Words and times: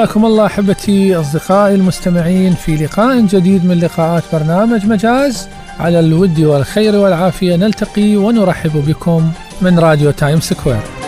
حياكم 0.00 0.24
الله 0.24 0.46
أحبتي 0.46 1.16
أصدقائي 1.16 1.74
المستمعين 1.74 2.54
في 2.54 2.76
لقاء 2.76 3.20
جديد 3.20 3.64
من 3.64 3.78
لقاءات 3.78 4.22
برنامج 4.32 4.86
مجاز 4.86 5.48
على 5.80 6.00
الود 6.00 6.40
والخير 6.40 6.96
والعافية 6.96 7.56
نلتقي 7.56 8.16
ونرحب 8.16 8.84
بكم 8.86 9.32
من 9.62 9.78
راديو 9.78 10.10
Time 10.10 10.40
Square. 10.40 10.99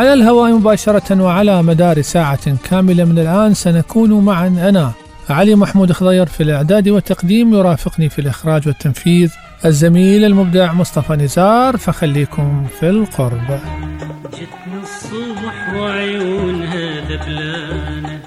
على 0.00 0.12
الهواء 0.12 0.52
مباشرة 0.52 1.22
وعلى 1.22 1.62
مدار 1.62 2.02
ساعة 2.02 2.56
كاملة 2.70 3.04
من 3.04 3.18
الآن 3.18 3.54
سنكون 3.54 4.24
معا. 4.24 4.46
أنا 4.46 4.92
علي 5.30 5.54
محمود 5.54 5.92
خضير 5.92 6.26
في 6.26 6.42
الإعداد 6.42 6.88
والتقديم 6.88 7.54
يرافقني 7.54 8.08
في 8.08 8.18
الإخراج 8.18 8.66
والتنفيذ 8.68 9.32
الزميل 9.64 10.24
المبدع 10.24 10.72
مصطفى 10.72 11.12
نزار. 11.12 11.76
فخليكم 11.76 12.66
في 12.80 12.90
القرب. 12.90 13.60
جتنا 14.32 14.80
الصبح 14.82 15.74
وعيونها 15.74 17.00
ذبلانة 17.00 18.20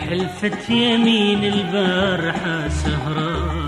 حلفت 0.00 0.70
يمين 0.70 1.44
البارحة 1.44 2.68
سهرانة 2.68 3.65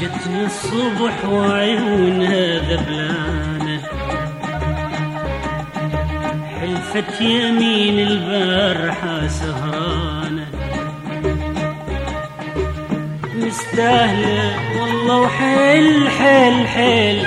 جتني 0.00 0.44
الصبح 0.46 1.24
وعيونها 1.24 2.58
ذبلانة. 2.58 3.82
حلفت 6.60 7.20
يمين 7.20 7.98
البارحة 8.08 9.26
سهرانة 9.26 10.46
مستاهلة 13.34 14.54
والله 14.80 15.20
وحيل 15.20 16.08
حيل 16.10 16.68
حيل. 16.68 17.26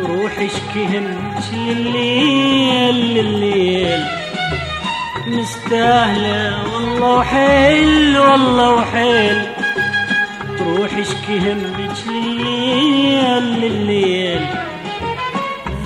روح 0.00 0.32
اشكيهن 0.38 1.34
الليل 1.70 2.94
لليل. 2.94 4.04
مستاهلة 5.26 6.74
والله 6.74 7.16
وحيل 7.16 8.18
والله 8.18 8.70
وحيل. 8.70 9.53
تروح 10.94 11.06
اشكي 11.06 11.38
همك 11.52 11.96
لليل 12.06 13.60
لليل 13.60 14.40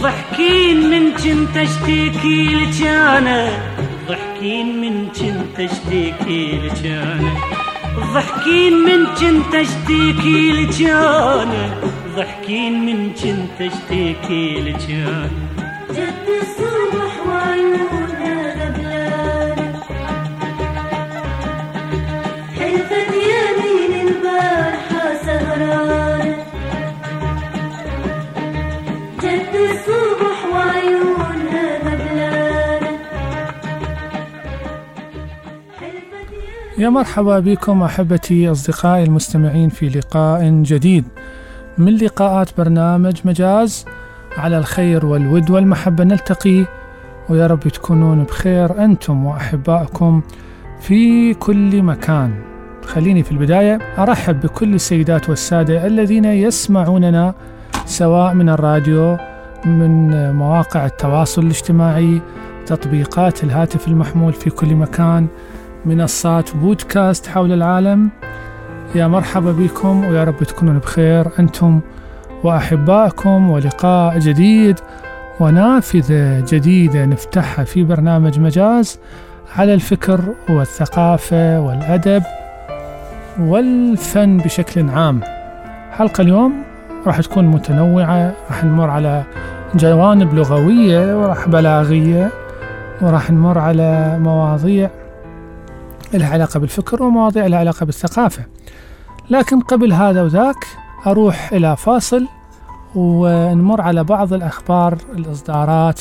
ضحكين 0.00 0.90
من 0.90 1.12
كنت 1.12 1.56
اشتكي 1.56 2.44
لك 2.54 2.86
أنا 2.86 3.48
ضحكين 4.08 4.80
من 4.80 5.08
كنت 5.08 5.60
اشتكي 5.60 6.58
لك 6.64 6.86
أنا 6.86 7.34
ضحكين 8.14 8.72
من 8.74 9.06
كنت 9.06 9.54
اشتكي 9.54 10.52
لك 10.52 10.80
أنا 10.90 11.80
ضحكين 12.16 12.84
من 12.86 13.10
كنت 13.12 13.60
اشتكي 13.72 14.60
لك 14.60 14.90
أنا 14.90 15.47
يا 36.78 36.88
مرحبا 36.88 37.40
بكم 37.40 37.82
أحبتي 37.82 38.50
أصدقائي 38.50 39.04
المستمعين 39.04 39.68
في 39.68 39.88
لقاء 39.88 40.48
جديد. 40.48 41.04
من 41.78 41.96
لقاءات 41.96 42.50
برنامج 42.58 43.20
مجاز 43.24 43.84
على 44.36 44.58
الخير 44.58 45.06
والود 45.06 45.50
والمحبة 45.50 46.04
نلتقي. 46.04 46.64
ويا 47.28 47.46
رب 47.46 47.60
تكونون 47.60 48.24
بخير 48.24 48.84
أنتم 48.84 49.26
وأحبائكم 49.26 50.22
في 50.80 51.34
كل 51.34 51.82
مكان. 51.82 52.34
خليني 52.86 53.22
في 53.22 53.32
البداية 53.32 53.78
أرحب 53.98 54.40
بكل 54.40 54.74
السيدات 54.74 55.28
والسادة 55.28 55.86
الذين 55.86 56.24
يسمعوننا 56.24 57.34
سواء 57.86 58.34
من 58.34 58.48
الراديو 58.48 59.16
من 59.64 60.32
مواقع 60.32 60.86
التواصل 60.86 61.42
الاجتماعي 61.42 62.20
تطبيقات 62.66 63.44
الهاتف 63.44 63.88
المحمول 63.88 64.32
في 64.32 64.50
كل 64.50 64.74
مكان. 64.74 65.26
منصات 65.84 66.56
بودكاست 66.56 67.26
حول 67.26 67.52
العالم. 67.52 68.10
يا 68.94 69.06
مرحبا 69.06 69.52
بكم 69.52 70.04
ويا 70.04 70.24
رب 70.24 70.42
تكونون 70.42 70.78
بخير 70.78 71.26
أنتم 71.38 71.80
وأحبائكم 72.44 73.50
ولقاء 73.50 74.18
جديد 74.18 74.78
ونافذة 75.40 76.40
جديدة 76.40 77.04
نفتحها 77.04 77.64
في 77.64 77.84
برنامج 77.84 78.40
مجاز 78.40 78.98
على 79.56 79.74
الفكر 79.74 80.20
والثقافة 80.48 81.60
والأدب 81.60 82.22
والفن 83.40 84.36
بشكل 84.36 84.88
عام. 84.90 85.20
حلقة 85.92 86.22
اليوم 86.22 86.62
راح 87.06 87.20
تكون 87.20 87.44
متنوعة 87.46 88.32
راح 88.50 88.64
نمر 88.64 88.90
على 88.90 89.22
جوانب 89.74 90.34
لغوية 90.34 91.22
وراح 91.22 91.48
بلاغية 91.48 92.30
وراح 93.00 93.30
نمر 93.30 93.58
على 93.58 94.18
مواضيع 94.20 94.90
لها 96.14 96.28
علاقة 96.32 96.60
بالفكر 96.60 97.02
ومواضيع 97.02 97.46
لها 97.46 97.58
علاقة 97.58 97.86
بالثقافة. 97.86 98.44
لكن 99.30 99.60
قبل 99.60 99.92
هذا 99.92 100.22
وذاك 100.22 100.66
أروح 101.06 101.52
إلى 101.52 101.76
فاصل 101.76 102.26
ونمر 102.94 103.80
على 103.80 104.04
بعض 104.04 104.32
الأخبار 104.32 104.98
الإصدارات 105.14 106.00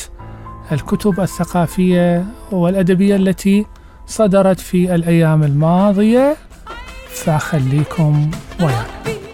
الكتب 0.72 1.20
الثقافية 1.20 2.24
والأدبية 2.52 3.16
التي 3.16 3.66
صدرت 4.06 4.60
في 4.60 4.94
الأيام 4.94 5.42
الماضية. 5.42 6.36
فخليكم 7.08 8.30
ويانا. 8.60 9.27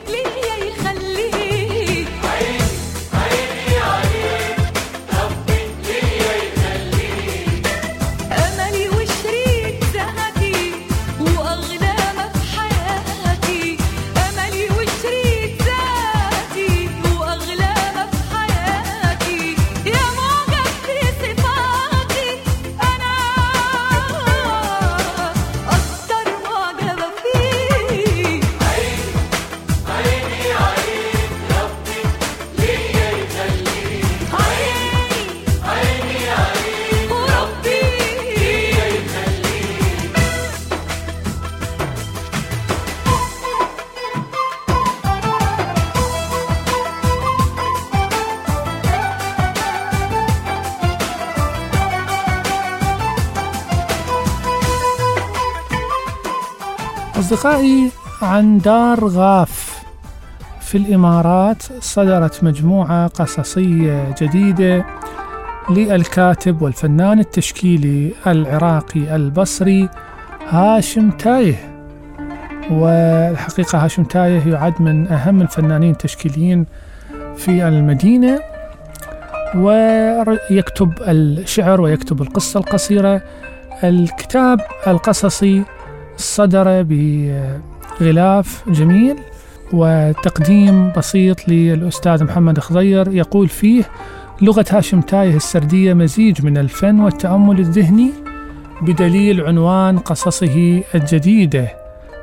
أصدقائي 57.44 57.90
عن 58.22 58.58
دار 58.58 59.04
غاف 59.04 59.84
في 60.60 60.78
الإمارات 60.78 61.62
صدرت 61.80 62.44
مجموعة 62.44 63.06
قصصية 63.06 64.14
جديدة 64.22 64.84
للكاتب 65.70 66.62
والفنان 66.62 67.18
التشكيلي 67.18 68.12
العراقي 68.26 69.16
البصري 69.16 69.88
هاشم 70.48 71.10
تايه. 71.10 71.84
والحقيقة 72.70 73.84
هاشم 73.84 74.04
تايه 74.04 74.52
يعد 74.52 74.82
من 74.82 75.06
أهم 75.06 75.42
الفنانين 75.42 75.90
التشكيليين 75.90 76.66
في 77.36 77.68
المدينة 77.68 78.40
ويكتب 79.56 80.92
الشعر 81.00 81.80
ويكتب 81.80 82.22
القصة 82.22 82.60
القصيرة 82.60 83.22
الكتاب 83.84 84.60
القصصي 84.86 85.64
صدر 86.16 86.82
بغلاف 86.88 88.68
جميل 88.68 89.16
وتقديم 89.72 90.92
بسيط 90.96 91.48
للأستاذ 91.48 92.24
محمد 92.24 92.58
خضير 92.58 93.12
يقول 93.12 93.48
فيه 93.48 93.84
لغة 94.42 94.64
هاشم 94.70 95.00
تايه 95.00 95.36
السردية 95.36 95.94
مزيج 95.94 96.44
من 96.44 96.58
الفن 96.58 97.00
والتأمل 97.00 97.58
الذهني 97.58 98.10
بدليل 98.82 99.40
عنوان 99.40 99.98
قصصه 99.98 100.82
الجديدة 100.94 101.68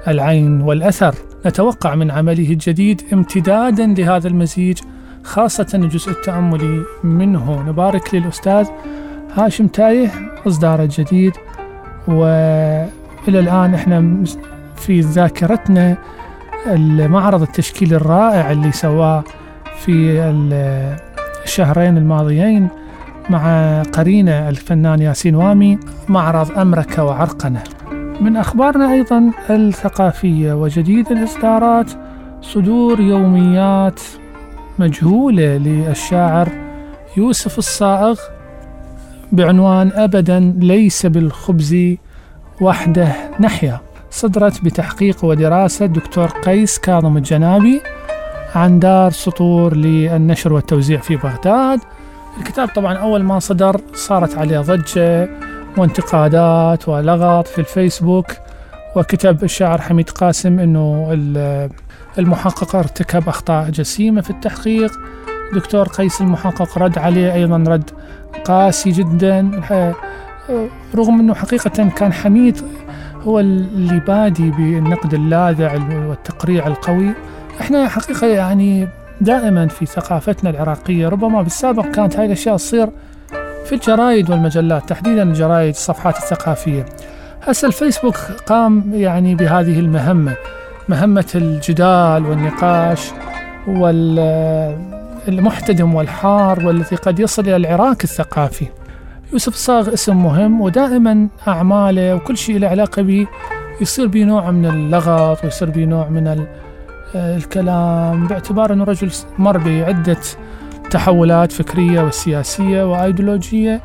العين 0.07 0.61
والأثر. 0.61 1.15
نتوقع 1.45 1.95
من 1.95 2.11
عمله 2.11 2.51
الجديد 2.51 3.01
امتدادا 3.13 3.85
لهذا 3.85 4.27
المزيج 4.27 4.77
خاصة 5.23 5.67
الجزء 5.73 6.11
التأملي 6.11 6.83
منه. 7.03 7.69
نبارك 7.69 8.15
للأستاذ 8.15 8.67
هاشم 9.33 9.67
تايه 9.67 10.11
إصداره 10.47 10.83
الجديد 10.83 11.33
وإلى 13.27 13.39
الآن 13.39 13.73
إحنا 13.73 14.23
في 14.75 15.00
ذاكرتنا 15.01 15.97
المعرض 16.68 17.41
التشكيلي 17.41 17.95
الرائع 17.95 18.51
اللي 18.51 18.71
سواه 18.71 19.23
في 19.79 20.21
الشهرين 21.45 21.97
الماضيين 21.97 22.68
مع 23.29 23.81
قرينة 23.83 24.50
الفنان 24.50 25.01
ياسين 25.01 25.35
وامي 25.35 25.79
معرض 26.09 26.59
أمركة 26.59 27.03
وعرقنة 27.03 27.63
من 28.21 28.38
أخبارنا 28.38 28.94
أيضا 28.94 29.31
الثقافية 29.50 30.53
وجديد 30.53 31.12
الإصدارات 31.12 31.91
صدور 32.41 33.00
يوميات 33.00 34.00
مجهولة 34.79 35.57
للشاعر 35.57 36.50
يوسف 37.17 37.57
الصائغ 37.57 38.19
بعنوان 39.31 39.91
أبدا 39.95 40.53
ليس 40.57 41.06
بالخبز 41.06 41.75
وحده 42.62 43.12
نحيا. 43.40 43.80
صدرت 44.12 44.63
بتحقيق 44.63 45.25
ودراسة 45.25 45.86
دكتور 45.86 46.28
قيس 46.28 46.80
كاظم 46.80 47.18
الجنابي 47.18 47.81
عن 48.56 48.80
دار 48.80 49.12
سطور 49.12 49.75
للنشر 49.75 50.54
والتوزيع 50.54 51.00
في 51.00 51.16
بغداد. 51.16 51.80
الكتاب 52.38 52.68
طبعا 52.68 52.94
أول 52.98 53.24
ما 53.24 53.40
صدر 53.40 53.81
صارت 53.94 54.38
عليه 54.38 54.60
ضجة 54.60 55.30
وانتقادات 55.78 56.90
ولغط 56.90 57.48
في 57.48 57.60
الفيسبوك 57.60 58.28
وكتب 58.96 59.44
الشاعر 59.44 59.81
حميد 59.81 60.10
قاسم 60.10 60.60
أنه 60.60 61.08
المحقق 62.18 62.75
ارتكب 62.75 63.30
أخطاء 63.30 63.69
جسيمة 63.69 64.22
في 64.22 64.30
التحقيق. 64.30 64.92
دكتور 65.54 65.88
قيس 65.88 66.22
المحقق 66.22 66.78
رد 66.78 66.98
عليه 66.98 67.34
أيضا 67.34 67.58
رد 67.68 67.90
قاسي 68.46 68.92
جدا. 68.92 69.62
رغم 70.95 71.19
أنه 71.19 71.33
حقيقة 71.33 71.89
كان 71.89 72.13
حميد 72.13 72.57
هو 73.23 73.39
اللي 73.39 73.99
بادي 73.99 74.51
بالنقد 74.51 75.13
اللاذع 75.13 75.73
والتقريع 76.07 76.67
القوي 76.67 77.11
إحنا 77.61 77.88
حقيقة 77.88 78.27
يعني 78.27 78.88
دائما 79.21 79.67
في 79.67 79.85
ثقافتنا 79.85 80.49
العراقية 80.49 81.07
ربما 81.09 81.41
بالسابق 81.41 81.85
كانت 81.85 82.15
هاي 82.17 82.25
الأشياء 82.25 82.57
تصير 82.57 82.89
في 83.65 83.75
الجرايد 83.75 84.29
والمجلات 84.29 84.89
تحديدا 84.89 85.23
الجرايد 85.23 85.69
الصفحات 85.69 86.17
الثقافية. 86.17 86.85
هسه 87.43 87.67
الفيسبوك 87.67 88.17
قام 88.45 88.83
يعني 88.93 89.35
بهذه 89.35 89.79
المهمة 89.79 90.35
مهمة 90.89 91.25
الجدال 91.35 92.25
والنقاش 92.25 93.11
والمحتدم 95.27 95.95
والحار 95.95 96.67
والذي 96.67 96.95
قد 96.95 97.19
يصل 97.19 97.41
إلى 97.41 97.55
العراك 97.55 98.03
الثقافي. 98.03 98.65
يوسف 99.33 99.56
صاغ 99.56 99.94
اسم 99.94 100.24
مهم 100.24 100.62
ودائما 100.62 101.28
أعماله 101.48 102.16
وكل 102.16 102.38
شيء 102.38 102.60
له 102.60 102.68
علاقة 102.68 103.01
به 103.01 103.28
يصير 103.81 104.07
به 104.07 104.24
نوع 104.24 104.51
من 104.51 104.66
اللغط 104.66 105.44
ويصير 105.44 105.69
به 105.69 105.86
نوع 105.86 106.10
من 106.10 106.45
الكلام 107.16 108.28
باعتبار 108.28 108.74
أنه 108.74 108.83
رجل 108.83 109.12
مر 109.38 109.57
بعدة 109.57 110.18
تحولات 110.92 111.51
فكرية 111.51 112.01
وسياسية 112.01 112.92
وأيديولوجية 112.92 113.81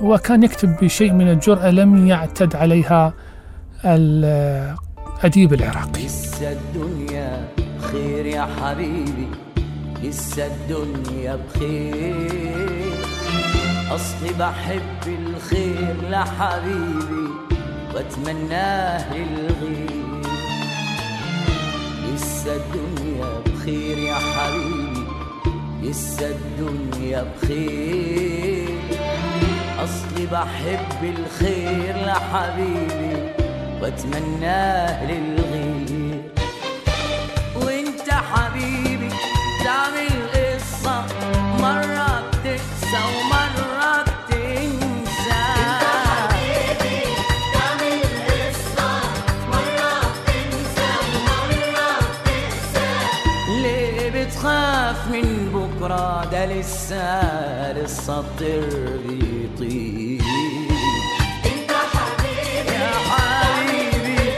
وكان 0.00 0.42
يكتب 0.42 0.76
بشيء 0.82 1.12
من 1.12 1.28
الجرأة 1.30 1.70
لم 1.70 2.06
يعتد 2.06 2.56
عليها 2.56 3.12
الأديب 3.84 5.54
العراقي. 5.54 6.04
لسه 6.04 6.52
الدنيا 6.52 7.48
بخير 7.78 8.26
يا 8.26 8.48
حبيبي 8.60 9.28
لسه 10.02 10.46
الدنيا 10.46 11.36
بخير. 11.36 12.89
أصلي 13.90 14.32
بحب 14.38 15.02
الخير 15.06 15.96
لحبيبي 16.10 17.28
وأتمناه 17.94 19.14
للغير. 19.14 20.20
لسه 22.14 22.56
الدنيا 22.56 23.40
بخير 23.46 23.98
يا 23.98 24.14
حبيبي 24.14 25.06
لسه 25.82 26.28
الدنيا 26.28 27.22
بخير. 27.22 28.68
أصلي 29.84 30.26
بحب 30.26 31.00
الخير 31.02 31.96
لحبيبي 32.06 33.32
وأتمناه 33.82 35.04
للغير. 35.04 36.22
وأنت 37.56 38.10
حبيبي 38.10 39.08
تعمل 39.64 40.19
لسه 58.10 58.18
لسه 58.18 58.20
الطير 58.20 59.00
بيطير 59.06 60.20
يا 62.68 62.90
حبيبي 63.10 64.30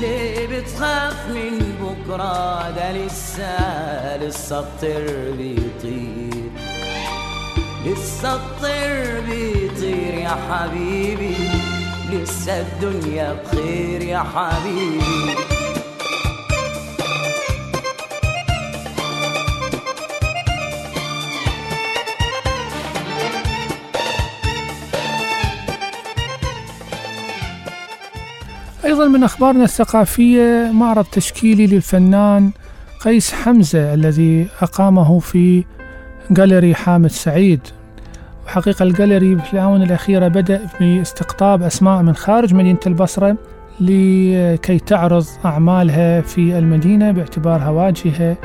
ليه 0.00 0.46
بتخاف 0.46 1.28
من 1.28 1.58
بكرة؟ 1.82 2.70
ده 2.70 2.92
لسه 2.92 4.16
لسه 4.16 4.58
الطير 4.58 5.34
بيطير. 5.36 6.50
لسه 7.86 8.34
الطير 8.34 9.20
بيطير 9.20 10.14
يا 10.14 10.36
حبيبي. 10.50 11.36
لسه 12.12 12.60
الدنيا 12.60 13.32
بخير 13.32 14.02
يا 14.02 14.18
حبيبي. 14.18 15.57
أيضا 28.98 29.10
من 29.10 29.24
أخبارنا 29.24 29.64
الثقافية 29.64 30.70
معرض 30.74 31.04
تشكيلي 31.04 31.66
للفنان 31.66 32.50
قيس 33.00 33.32
حمزة 33.32 33.94
الذي 33.94 34.46
أقامه 34.62 35.18
في 35.18 35.64
جاليري 36.30 36.74
حامد 36.74 37.10
سعيد. 37.10 37.60
وحقيقة 38.46 38.82
الجاليري 38.82 39.38
في 39.38 39.52
الآونة 39.52 39.84
الأخيرة 39.84 40.28
بدأ 40.28 40.60
باستقطاب 40.80 41.62
أسماء 41.62 42.02
من 42.02 42.14
خارج 42.14 42.54
مدينة 42.54 42.78
البصرة 42.86 43.36
لكي 43.80 44.78
تعرض 44.78 45.26
أعمالها 45.44 46.20
في 46.20 46.58
المدينة 46.58 47.10
باعتبارها 47.10 47.70
واجهة 47.70 48.36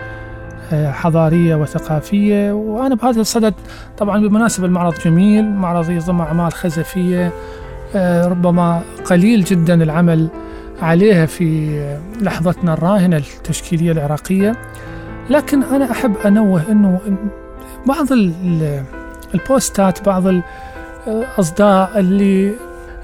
آه، 0.71 0.91
حضارية 0.91 1.55
وثقافية. 1.55 2.51
وأنا 2.51 2.95
بهذا 2.95 3.21
الصدد 3.21 3.53
طبعا 3.97 4.21
بالمناسبة 4.21 4.65
المعرض 4.65 4.93
جميل 5.05 5.49
معرض 5.49 5.89
يضم 5.89 6.21
أعمال 6.21 6.53
خزفية 6.53 7.31
ربما 8.27 8.81
قليل 9.05 9.43
جدا 9.43 9.83
العمل 9.83 10.27
عليها 10.81 11.25
في 11.25 11.79
لحظتنا 12.21 12.73
الراهنة 12.73 13.17
التشكيلية 13.17 13.91
العراقية. 13.91 14.55
لكن 15.29 15.63
أنا 15.63 15.91
أحب 15.91 16.15
أنوه 16.25 16.61
أنه 16.71 16.99
بعض 17.87 18.11
ال- 18.11 18.33
ال- 18.43 18.83
البوستات 19.35 20.05
بعض 20.05 20.27
ال- 20.27 20.43
الأصداء 21.07 21.99
اللي 21.99 22.51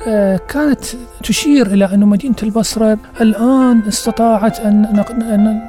آه، 0.08 0.40
كانت 0.48 0.80
تشير 1.24 1.68
إلى 1.68 1.86
أن 1.86 2.00
مدينة 2.00 2.36
البصرة 2.44 2.98
الآن 3.22 3.82
استطاعت 3.88 4.60
أن 4.60 5.04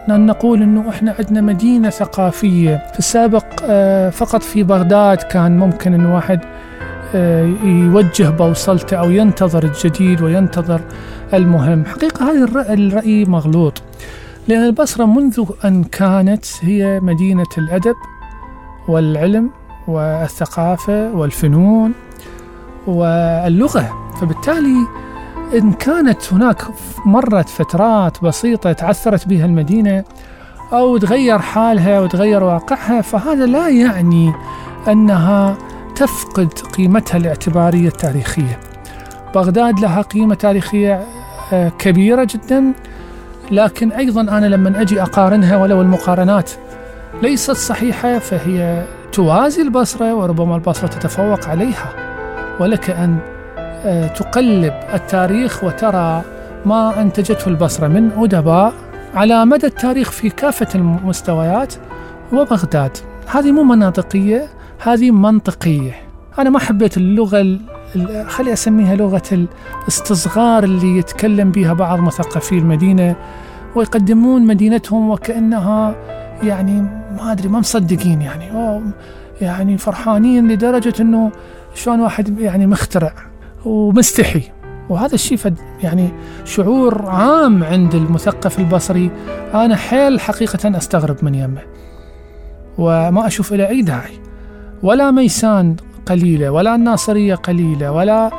نقول 0.09 0.63
أنه 0.63 0.89
إحنا 0.91 1.15
عندنا 1.19 1.41
مدينة 1.41 1.91
ثقافية. 1.91 2.83
في 2.93 2.99
السابق 2.99 3.45
آه، 3.65 4.11
فقط 4.11 4.43
في 4.43 4.63
بغداد 4.63 5.17
كان 5.19 5.59
ممكن 5.59 5.95
أن 5.95 6.07
واحد 6.07 6.41
آه، 6.45 6.47
يوجه 7.15 8.31
بوصلته 8.31 8.97
أو 8.97 9.11
ينتظر 9.11 9.65
الجديد 9.65 10.23
وينتظر 10.23 10.81
المهم. 11.35 11.85
حقيقة 11.85 12.31
هذا 12.31 12.45
الرأي, 12.45 12.75
الرأي 12.75 13.25
مغلوط 13.25 13.83
لأن 14.49 14.65
البصرة 14.65 15.05
منذ 15.05 15.45
أن 15.65 15.85
كانت 15.85 16.45
هي 16.61 17.01
مدينة 17.01 17.47
الأدب 17.59 17.97
والعلم 18.89 19.51
والثقافة 19.89 21.13
والفنون 21.13 21.93
واللغة. 22.87 24.11
فبالتالي 24.21 24.87
إن 25.55 25.73
كانت 25.73 26.33
هناك 26.33 26.63
مرت 27.07 27.49
فترات 27.49 28.25
بسيطة 28.25 28.73
تعثرت 28.73 29.29
بها 29.29 29.47
المدينة 29.47 30.05
أو 30.73 30.97
تغير 30.97 31.39
حالها 31.39 32.01
وتغير 32.01 32.45
واقعها 32.45 33.01
فهذا 33.01 33.47
لا 33.47 33.69
يعني 33.69 34.33
أنها 34.89 35.57
تفقد 36.01 36.59
قيمتها 36.77 37.19
الاعتبارية 37.19 37.89
التاريخية. 37.89 38.59
بغداد 39.35 39.81
لها 39.81 40.03
قيمة 40.03 40.35
تاريخية 40.35 41.05
آه، 41.53 41.69
كبيرة 41.79 42.29
جدا 42.31 42.73
لكن 43.51 43.93
أيضا 43.93 44.21
أنا 44.21 44.47
لما 44.47 44.81
أجي 44.81 45.03
أقارنها 45.03 45.57
ولو 45.57 45.81
المقارنات 45.81 46.51
ليست 47.23 47.51
صحيحة 47.51 48.19
فهي 48.19 48.85
توازي 49.13 49.63
البصرة 49.63 50.15
وربما 50.15 50.57
البصرة 50.57 50.87
تتفوق 50.87 51.49
عليها. 51.49 51.93
ولك 52.61 52.91
أن 52.91 53.19
آه، 53.59 54.07
تقلب 54.07 54.75
التاريخ 54.95 55.65
وترى 55.65 56.23
ما 56.67 57.01
أنتجته 57.01 57.49
البصرة 57.49 57.89
من 57.89 58.11
أدباء 58.17 58.73
على 59.15 59.45
مدى 59.45 59.67
التاريخ 59.67 60.11
في 60.11 60.31
كافة 60.31 60.69
المستويات. 60.75 61.75
وبغداد 62.33 62.97
هذه 63.27 63.53
مو 63.53 63.63
مناطقية 63.63 64.60
هذه 64.83 65.11
منطقية. 65.11 65.93
أنا 66.39 66.51
ما 66.51 66.59
حبيت 66.59 66.97
اللغة 66.97 67.41
ال- 67.41 67.61
ال- 67.97 68.31
خلي 68.31 68.53
أسميها 68.53 68.97
لغة 68.97 69.47
الاستصغار 69.83 70.65
اللي 70.65 70.99
يتكلم 70.99 71.51
بها 71.51 71.73
بعض 71.73 71.99
مثقفي 72.01 72.59
المدينة 72.59 73.17
ويقدمون 73.75 74.47
مدينتهم 74.47 75.11
وكأنها 75.11 75.95
يعني 76.43 76.81
ما 77.17 77.33
أدري 77.33 77.49
ما 77.49 77.59
مصدقين 77.59 78.23
يعني. 78.23 78.45
يعني 79.41 79.79
فرحانين 79.79 80.49
لدرجة 80.49 80.95
أنه 81.01 81.33
شلون 81.75 82.01
واحد 82.01 82.41
يعني 82.41 82.67
مخترع 82.67 83.13
ومستحي. 83.65 84.43
وهذا 84.89 85.15
الشيء 85.15 85.39
يعني 85.83 86.09
شعور 86.45 87.07
عام 87.07 87.65
عند 87.65 87.95
المثقف 87.95 88.59
البصري. 88.59 89.11
أنا 89.55 89.77
حيل 89.77 90.21
حقيقة 90.21 90.77
أستغرب 90.77 91.17
من 91.23 91.35
يمه 91.35 91.63
وما 92.79 93.27
أشوف 93.27 93.53
إلى 93.53 93.69
أي 93.69 93.83
داعي. 93.83 94.30
ولا 94.83 95.11
ميسان 95.11 95.77
قليلة 96.07 96.51
ولا 96.51 96.75
الناصرية 96.75 97.35
قليلة 97.35 97.93
ولا 97.93 98.31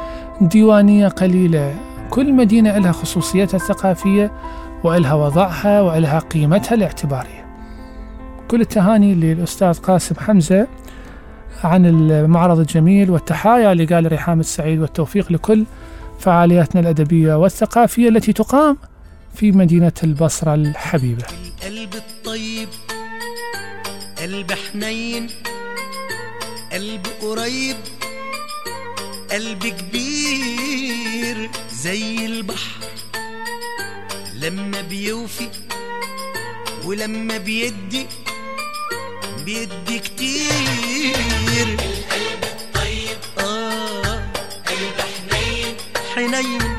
ديوانية 0.41 1.07
قليلة. 1.07 1.75
كل 2.10 2.33
مدينة 2.33 2.77
لها 2.77 2.91
خصوصيتها 2.91 3.57
الثقافية 3.57 4.31
وإلها 4.83 5.13
وضعها 5.13 5.81
وإلها 5.81 6.19
قيمتها 6.19 6.75
الاعتبارية. 6.75 7.45
كل 8.48 8.62
التهاني 8.62 9.15
للأستاذ 9.15 9.79
قاسم 9.79 10.15
حمزة 10.15 10.67
عن 11.63 11.86
المعرض 11.86 12.60
الجميل 12.60 13.12
والتحايا 13.12 13.74
لقال 13.74 14.12
ريحام 14.12 14.39
السعيد 14.39 14.79
والتوفيق 14.79 15.31
لكل 15.31 15.65
فعالياتنا 16.19 16.81
الأدبية 16.81 17.36
والثقافية 17.36 18.10
التي 18.10 18.33
تقام 18.33 18.77
في 19.36 19.51
مدينة 19.51 19.91
البصرة 20.03 20.53
الحبيبة. 20.53 21.24
القلب 21.24 21.93
الطيب 21.95 22.69
قلب 24.21 24.51
حنين 24.51 25.27
قلب 26.71 27.07
قريب 27.21 27.77
قلب 29.31 29.67
كبير 29.67 31.49
زي 31.71 32.25
البحر. 32.25 32.85
لما 34.33 34.81
بيوفي 34.81 35.49
ولما 36.83 37.37
بيدي 37.37 38.07
بيدي 39.45 39.99
كتير. 39.99 40.51
القلب 41.67 42.43
الطيب 42.43 43.17
آه. 43.39 44.31
قلب 44.67 44.97
حنين 44.99 45.75
حنين. 46.15 46.70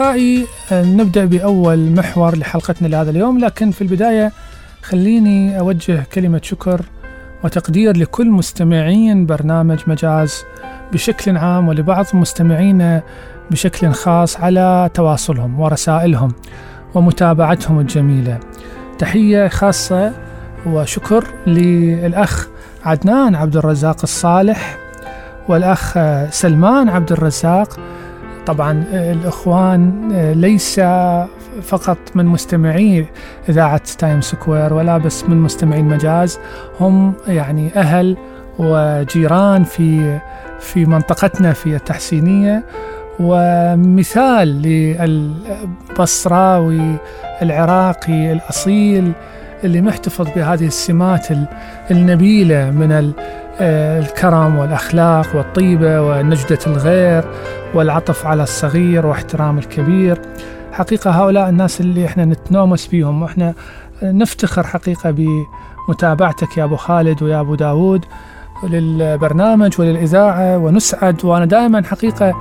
أصدقائي 0.00 0.46
آه، 0.72 0.84
نبدأ 0.84 1.24
بأول 1.24 1.90
محور 1.90 2.38
لحلقتنا 2.38 2.88
لهذا 2.88 3.10
اليوم 3.10 3.38
لكن 3.38 3.70
في 3.70 3.82
البداية 3.82 4.32
خليني 4.82 5.58
أوجه 5.58 6.06
كلمة 6.14 6.40
شكر 6.42 6.80
وتقدير 7.44 7.96
لكل 7.96 8.30
مستمعين 8.30 9.26
برنامج 9.26 9.78
مجاز 9.86 10.44
بشكل 10.92 11.36
عام 11.36 11.68
ولبعض 11.68 12.06
مستمعينا 12.14 13.02
بشكل 13.50 13.92
خاص 13.92 14.36
على 14.36 14.90
تواصلهم 14.94 15.60
ورسائلهم 15.60 16.32
ومتابعتهم 16.94 17.80
الجميلة. 17.80 18.40
تحية 18.98 19.48
خاصة 19.48 20.12
وشكر 20.66 21.24
للأخ 21.46 22.48
عدنان 22.84 23.34
عبد 23.34 23.56
الرزاق 23.56 23.96
الصالح 24.02 24.78
والأخ 25.48 25.98
سلمان 26.30 26.88
عبد 26.88 27.12
الرزاق 27.12 27.80
طبعا 28.50 28.84
الإخوان 28.92 30.08
ليس 30.36 30.80
فقط 31.62 31.98
من 32.14 32.26
مستمعي 32.26 33.06
إذاعة 33.48 33.80
Time 33.98 34.20
Square 34.20 34.74
ولا 34.74 34.98
بس 34.98 35.24
من 35.24 35.36
مستمعين 35.36 35.84
مجاز 35.84 36.38
هم 36.80 37.12
يعني 37.28 37.70
أهل 37.76 38.16
وجيران 38.58 39.64
في 39.64 40.18
في 40.60 40.84
منطقتنا 40.86 41.52
في 41.52 41.76
التحسينية. 41.76 42.64
ومثال 43.20 44.62
للبصراوي 45.88 46.96
العراقي 47.42 48.32
الأصيل 48.32 49.12
اللي 49.64 49.80
محتفظ 49.80 50.28
بهذه 50.36 50.66
السمات 50.66 51.30
ال- 51.30 51.46
النبيلة 51.90 52.70
من 52.70 53.12
الكرم 53.60 54.58
والأخلاق 54.58 55.36
والطيبة 55.36 56.02
ونجدة 56.02 56.58
الغير 56.66 57.24
والعطف 57.74 58.26
على 58.26 58.42
الصغير 58.42 59.06
واحترام 59.06 59.58
الكبير. 59.58 60.20
حقيقة 60.72 61.10
هؤلاء 61.10 61.48
الناس 61.48 61.80
اللي 61.80 62.06
إحنا 62.06 62.24
نتنومس 62.24 62.86
بيهم 62.86 63.22
وإحنا 63.22 63.54
نفتخر 64.02 64.66
حقيقة 64.66 65.14
بمتابعتك 65.88 66.58
يا 66.58 66.64
أبو 66.64 66.76
خالد 66.76 67.22
ويا 67.22 67.40
أبو 67.40 67.54
داود 67.54 68.04
للبرنامج 68.68 69.80
وللإذاعة 69.80 70.58
ونسعد 70.58 71.24
وأنا 71.24 71.44
دائما 71.44 71.82
حقيقة 71.84 72.32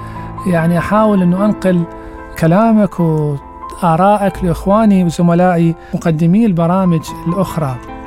يعني 0.48 0.78
أحاول 0.78 1.22
أنه 1.22 1.46
أنقل 1.46 1.84
كلامك 2.40 3.00
وآرائك 3.00 4.44
لإخواني 4.44 5.04
وزملائي 5.04 5.76
مقدمي 5.94 6.46
البرامج 6.46 7.02
الأخرى. 7.28 7.76
آه، 7.76 7.99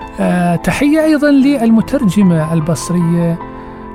تحية 0.65 1.05
أيضا 1.05 1.31
للمترجمة 1.31 2.53
البصرية 2.53 3.39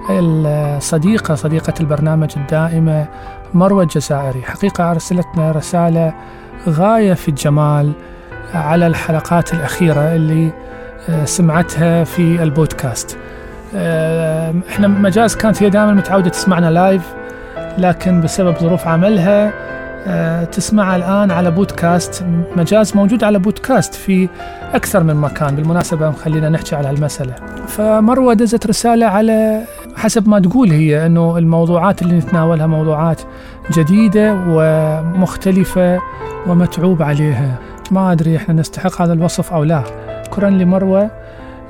الصديقة 0.09 1.35
صديقة 1.35 1.73
البرنامج 1.79 2.29
الدائمة 2.37 3.07
مروة 3.53 3.83
الجزائري. 3.83 4.41
حقيقة 4.41 4.91
أرسلتنا 4.91 5.51
رسالة 5.51 6.13
غاية 6.69 7.13
في 7.13 7.29
الجمال 7.29 7.91
على 8.53 8.87
الحلقات 8.87 9.53
الأخيرة 9.53 10.15
اللي 10.15 10.51
آه، 11.09 11.25
سمعتها 11.25 12.03
في 12.03 12.43
البودكاست. 12.43 13.17
آه، 13.75 14.53
إحنا 14.69 14.87
مجاز 14.87 15.35
كانت 15.35 15.63
هي 15.63 15.69
دائما 15.69 15.93
متعودة 15.93 16.29
تسمعنا 16.29 16.71
لايف 16.71 17.13
لكن 17.77 18.21
بسبب 18.21 18.57
ظروف 18.57 18.87
عملها 18.87 19.47
آه، 19.47 19.76
تسمعها 20.51 20.95
الآن 20.95 21.31
على 21.31 21.51
بودكاست. 21.51 22.25
مجاز 22.55 22.95
موجود 22.95 23.23
على 23.23 23.39
بودكاست 23.39 23.95
في 23.95 24.29
أكثر 24.73 25.03
من 25.03 25.15
مكان. 25.15 25.55
بالمناسبة 25.55 26.11
خلينا 26.11 26.49
نحكي 26.49 26.75
على 26.75 26.89
المسألة. 26.89 27.33
فمروة 27.67 28.33
دزت 28.33 28.67
رسالة 28.67 29.05
على 29.05 29.61
حسب 29.95 30.29
ما 30.29 30.39
تقول 30.39 30.71
هي 30.71 31.05
أنه 31.05 31.37
الموضوعات 31.37 32.01
اللي 32.01 32.17
نتناولها 32.17 32.67
موضوعات 32.67 33.21
جديدة 33.71 34.37
ومختلفة 34.47 35.99
ومتعوب 36.47 37.01
عليها. 37.01 37.55
ما 37.91 38.11
أدري 38.11 38.37
إحنا 38.37 38.53
نستحق 38.53 39.01
هذا 39.01 39.13
الوصف 39.13 39.53
أو 39.53 39.63
لا. 39.63 39.83
شكرا 40.25 40.49
لمروة 40.49 41.11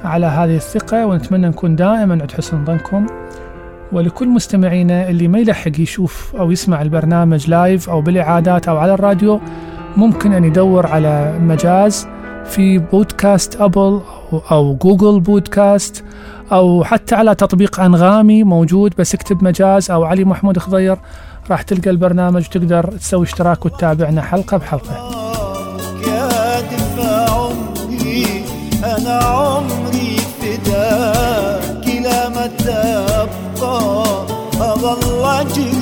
على 0.04 0.26
هذه 0.26 0.56
الثقة 0.56 1.06
ونتمنى 1.06 1.48
نكون 1.48 1.76
دائما 1.76 2.14
عند 2.22 2.32
حسن 2.32 2.66
ظنكم. 2.66 3.06
ولكل 3.92 4.28
مستمعينا 4.28 5.10
اللي 5.10 5.28
ما 5.28 5.40
يلحق 5.40 5.80
يشوف 5.80 6.36
أو 6.40 6.52
يسمع 6.52 6.82
البرنامج 6.82 7.50
live 7.50 7.90
أو 7.90 8.02
بالإعادات 8.02 8.68
أو 8.68 8.78
على 8.78 8.94
الراديو 8.94 9.40
ممكن 9.98 10.34
أن 10.34 10.44
يدور 10.44 10.86
على 10.88 11.40
مجاز 11.42 12.08
في 12.46 12.78
podcast 12.78 13.62
Apple 13.62 14.02
أو- 14.50 14.54
Google 14.54 15.20
Podcast 15.20 16.04
أو 16.52 16.84
حتى 16.84 17.16
على 17.16 17.36
تطبيق 17.36 17.80
أنغامي 17.80 18.44
موجود 18.44 18.94
بس 18.98 19.14
اكتب 19.16 19.44
مجاز 19.44 19.92
أو 19.92 20.04
علي 20.04 20.24
محمود 20.26 20.60
خضير 20.60 20.98
راح 21.52 21.62
تلقى 21.62 21.90
البرنامج 21.90 22.46
وتقدر 22.48 22.84
تسوي 22.92 23.24
اشتراك 23.26 23.66
وتتابعنا 23.66 24.22
حلقة 24.22 24.58
بحلقة. 24.58 25.12
أنا 28.84 29.20
عمري 29.20 29.87
iwájú. 35.38 35.77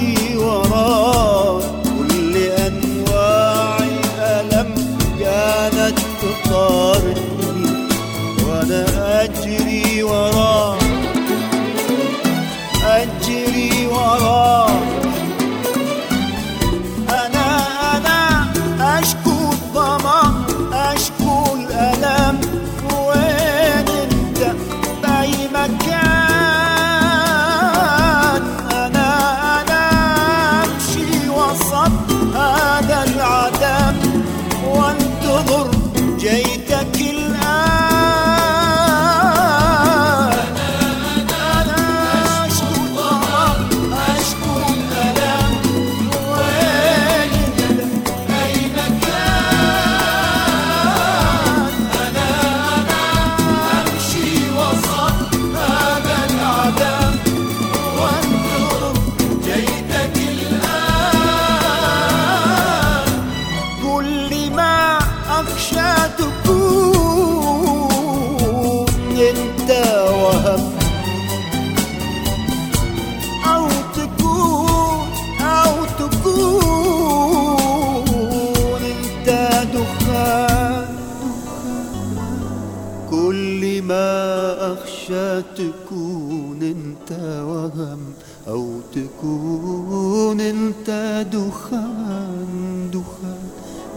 تكون 85.57 86.59
أنت 86.61 87.11
وهم 87.43 87.99
أو 88.47 88.79
تكون 88.93 90.41
أنت 90.41 90.89
دخان 91.33 92.89
دخان 92.93 93.49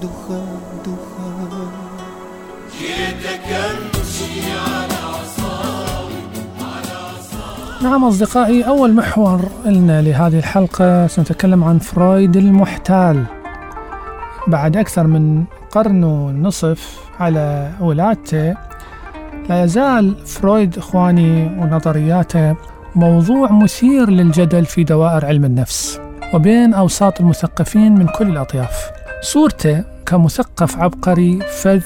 دخان 0.03 0.59
دخان. 0.85 1.68
نعم 7.83 8.05
أصدقائي 8.05 8.66
أول 8.66 8.94
محور 8.94 9.40
لنا 9.64 10.03
لهذه 10.03 10.38
الحلقة 10.38 11.07
سنتكلم 11.07 11.64
عن 11.64 11.79
فرويد 11.79 12.37
المحتال. 12.37 13.25
بعد 14.49 14.77
أكثر 14.77 15.07
من 15.07 15.44
قرن 15.71 16.05
ونصف 16.05 16.99
على 17.21 17.73
ولادته 17.81 18.57
لا 19.49 19.65
يزال 19.65 20.15
فرويد 20.27 20.79
إخواني 20.79 21.45
ونظرياته 21.45 22.57
موضوع 22.95 23.53
مثير 23.53 24.11
للجدل 24.11 24.65
في 24.65 24.85
دوائر 24.85 25.27
علم 25.27 25.45
النفس 25.45 26.01
وبين 26.35 26.75
أوساط 26.75 27.21
المثقفين 27.21 27.95
من 27.95 28.07
كل 28.07 28.29
الأطياف. 28.29 28.91
صورته 29.23 29.85
كمثقف 30.07 30.79
عبقري 30.79 31.39
فذ 31.41 31.83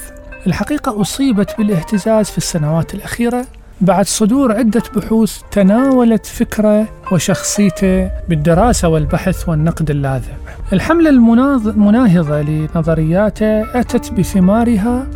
الحقيقة 0.47 1.01
أصيبت 1.01 1.55
بالاهتزاز 1.57 2.29
في 2.29 2.37
السنوات 2.37 2.93
الأخيرة 2.93 3.45
بعد 3.81 4.05
صدور 4.05 4.51
عدة 4.51 4.83
بحوث 4.95 5.41
تناولت 5.51 6.25
فكرة 6.25 6.87
وشخصيته 7.11 8.11
بالدراسة 8.29 8.87
والبحث 8.87 9.49
والنقد 9.49 9.89
اللاذع. 9.89 10.33
الحملة 10.73 11.09
المناهضة 11.09 12.41
لنظرياته 12.41 13.79
أتت 13.79 14.13
بثمارها 14.13 15.07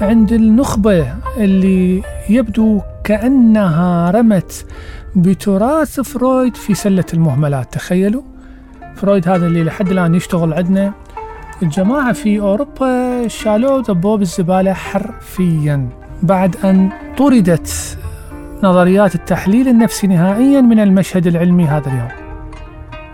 عند 0.00 0.32
النخبة 0.32 1.14
اللي 1.36 2.02
يبدو 2.28 2.80
كأنها 3.04 4.10
رمت 4.10 4.66
بتراث 5.16 6.00
فرويد 6.00 6.56
في 6.56 6.74
سلة 6.74 7.04
المهملات. 7.14 7.72
تخيلوا 7.72 8.22
فرويد 8.96 9.28
هذا 9.28 9.46
اللي 9.46 9.64
لحد 9.64 9.90
الآن 9.90 10.14
يشتغل 10.14 10.52
عندنا. 10.52 10.92
الجماعة 11.62 12.12
في 12.12 12.40
أوروبا 12.40 13.28
شالوه 13.28 13.84
ذبوه 13.88 14.16
بالزبالة 14.16 14.72
حرفيا 14.72 15.88
بعد 16.22 16.56
أن 16.64 16.90
طردت 17.16 17.98
نظريات 18.62 19.14
التحليل 19.14 19.68
النفسي 19.68 20.06
نهائيا 20.06 20.60
من 20.60 20.80
المشهد 20.80 21.26
العلمي 21.26 21.64
هذا 21.64 21.88
اليوم. 21.88 22.08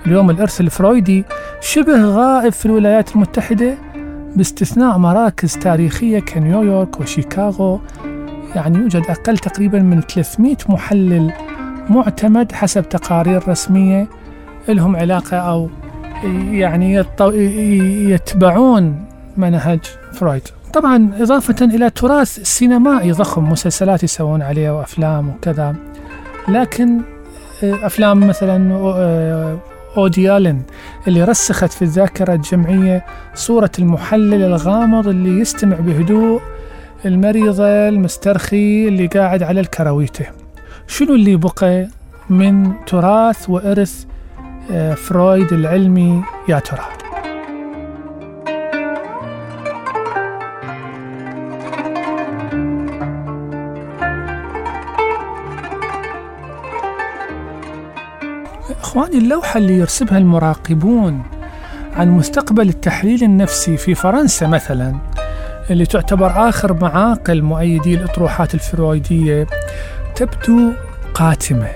اليوم 0.07 0.31
الإرث 0.31 0.61
الفرويدي 0.61 1.25
شبه 1.61 2.05
غائب 2.05 2.53
في 2.53 2.67
الولايات 2.67 3.15
المتحدة 3.15 3.75
باستثناء 4.37 4.99
مراكز 4.99 5.57
تاريخية 5.57 6.19
كنيويورك 6.19 7.01
وشيكاغو 7.01 7.81
يعني 8.55 8.79
يوجد 8.79 9.03
أقل 9.09 9.39
تقريبا 9.39 9.79
من 9.79 10.01
300 10.01 10.57
محلل 10.69 11.33
معتمد 11.91 12.53
حسب 12.53 12.89
تقارير 12.89 13.49
رسمية 13.49 14.09
لهم 14.69 14.97
علاقة 14.97 15.37
أو 15.37 15.69
يعني 16.51 17.05
يتبعون 18.11 19.05
منهج 19.37 19.81
فرويد. 20.13 20.43
طبعا 20.73 21.11
إضافة 21.21 21.65
إلى 21.65 21.91
تراث 21.91 22.41
سينمائي 22.43 23.13
ضخم 23.13 23.51
مسلسلات 23.51 24.05
يسوون 24.05 24.43
عليه 24.43 24.79
وأفلام 24.79 25.29
وكذا 25.29 25.75
لكن 26.49 27.01
آه، 27.63 27.87
أفلام 27.87 28.29
مثلا 28.29 28.75
آه، 28.75 29.59
أودي 29.97 30.37
ألين 30.37 30.63
اللي 31.09 31.25
رسخت 31.25 31.73
في 31.73 31.83
الذاكرة 31.83 32.35
الجمعية 32.35 33.07
صورة 33.35 33.71
المحلل 33.79 34.43
الغامض 34.43 35.09
اللي 35.09 35.41
يستمع 35.41 35.77
بهدوء 35.77 36.43
المريضة 37.05 37.65
المسترخي 37.89 38.89
اللي 38.89 39.07
قاعد 39.07 39.43
على 39.43 39.61
الكراويته. 39.61 40.27
شنو 40.87 41.15
اللي 41.15 41.37
بقى 41.37 41.89
من 42.31 42.73
تراث 42.87 43.51
وإرث 43.51 44.05
آه، 44.73 44.95
فرويد 44.95 45.53
العلمي؟ 45.53 46.23
يا 46.49 46.59
ترى. 46.59 47.04
إخواني 58.95 59.19
اللوحة 59.19 59.59
اللي 59.59 59.79
يرسمها 59.79 60.19
المراقبون 60.19 61.23
عن 61.97 62.11
مستقبل 62.11 62.69
التحليل 62.69 63.23
النفسي 63.23 63.77
في 63.77 63.95
فرنسا 63.95 64.47
مثلا 64.47 64.97
اللي 65.71 65.87
تعتبر 65.87 66.49
آخر 66.49 66.73
معاقل 66.73 67.43
مؤيدي 67.43 67.95
الأطروحات 67.95 68.55
الفرويدية 68.55 69.47
تبدو 70.17 70.73
قاتمة 71.15 71.69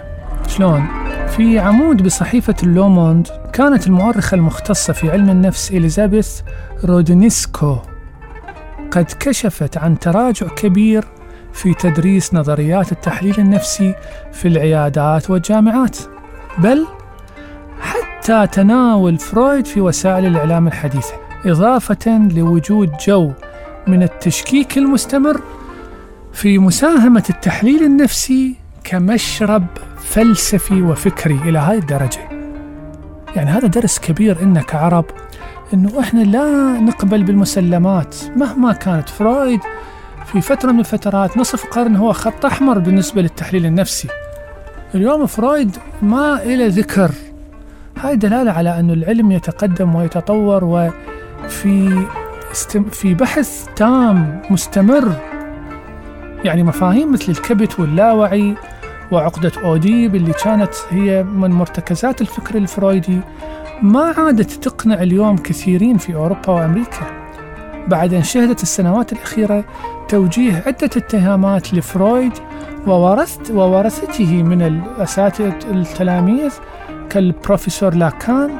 شلون؟ 0.46 0.86
في 1.28 1.58
عمود 1.58 2.02
بصحيفة 2.02 2.54
اللوموند 2.62 3.28
كانت 3.52 3.86
المؤرخة 3.86 4.34
المختصة 4.34 4.92
في 4.92 5.10
علم 5.10 5.30
النفس 5.30 5.70
إليزابيث 5.70 6.40
رودينيسكو 6.84 7.76
قد 8.90 9.06
كشفت 9.20 9.78
عن 9.78 9.98
تراجع 9.98 10.46
كبير 10.46 11.04
في 11.52 11.74
تدريس 11.74 12.34
نظريات 12.34 12.92
التحليل 12.92 13.34
النفسي 13.38 13.94
في 14.32 14.48
العيادات 14.48 15.30
والجامعات 15.30 15.98
بل 16.58 16.86
تناول 18.28 19.18
فرويد 19.18 19.66
في 19.66 19.80
وسائل 19.80 20.26
الإعلام 20.26 20.66
الحديثة 20.66 21.14
إضافة 21.46 22.28
لوجود 22.34 22.92
جو 23.06 23.32
من 23.86 24.02
التشكيك 24.02 24.78
المستمر 24.78 25.40
في 26.32 26.58
مساهمة 26.58 27.24
التحليل 27.30 27.82
النفسي 27.82 28.54
كمشرب 28.84 29.66
فلسفي 29.96 30.82
وفكري 30.82 31.34
إلى 31.34 31.58
هذه 31.58 31.78
الدرجة. 31.78 32.20
يعني 33.36 33.50
هذا 33.50 33.66
درس 33.66 33.98
كبير 33.98 34.42
إن 34.42 34.60
كعرب 34.60 35.04
إنه 35.74 36.00
إحنا 36.00 36.20
لا 36.20 36.80
نقبل 36.80 37.22
بالمسلمات 37.22 38.16
مهما 38.36 38.72
كانت. 38.72 39.08
فرويد 39.08 39.60
في 40.32 40.40
فترة 40.40 40.72
من 40.72 40.80
الفترات 40.80 41.36
نصف 41.36 41.66
قرن 41.66 41.96
هو 41.96 42.12
خط 42.12 42.44
أحمر 42.44 42.78
بالنسبة 42.78 43.22
للتحليل 43.22 43.66
النفسي. 43.66 44.08
اليوم 44.94 45.26
فرويد 45.26 45.76
ما 46.02 46.42
إلى 46.42 46.68
ذكر 46.68 47.10
هاي 48.02 48.16
دلالة 48.16 48.52
على 48.52 48.80
أن 48.80 48.90
العلم 48.90 49.32
يتقدم 49.32 49.94
ويتطور 49.94 50.64
وفي 50.64 52.06
استم 52.52 52.84
في 52.84 53.14
بحث 53.14 53.66
تام 53.76 54.42
مستمر. 54.50 55.12
يعني 56.44 56.62
مفاهيم 56.62 57.12
مثل 57.12 57.32
الكبت 57.32 57.80
واللاوعي 57.80 58.54
وعقدة 59.12 59.52
أوديب 59.64 60.14
اللي 60.14 60.32
كانت 60.32 60.74
هي 60.90 61.22
من 61.22 61.50
مرتكزات 61.50 62.20
الفكر 62.20 62.54
الفرويدي 62.54 63.20
ما 63.82 64.14
عادت 64.18 64.50
تقنع 64.50 65.02
اليوم 65.02 65.36
كثيرين 65.36 65.98
في 65.98 66.14
أوروبا 66.14 66.50
وأمريكا. 66.50 67.06
بعد 67.88 68.14
أن 68.14 68.22
شهدت 68.22 68.62
السنوات 68.62 69.12
الأخيرة 69.12 69.64
توجيه 70.08 70.62
عدة 70.66 70.90
اتهامات 70.96 71.74
لفرويد 71.74 72.32
وورثت 72.86 73.50
وورثته 73.50 74.42
من 74.42 74.62
الأساتذة 74.62 75.58
التلاميذ 75.70 76.52
كالبروفيسور 77.10 77.94
لاكان 77.94 78.50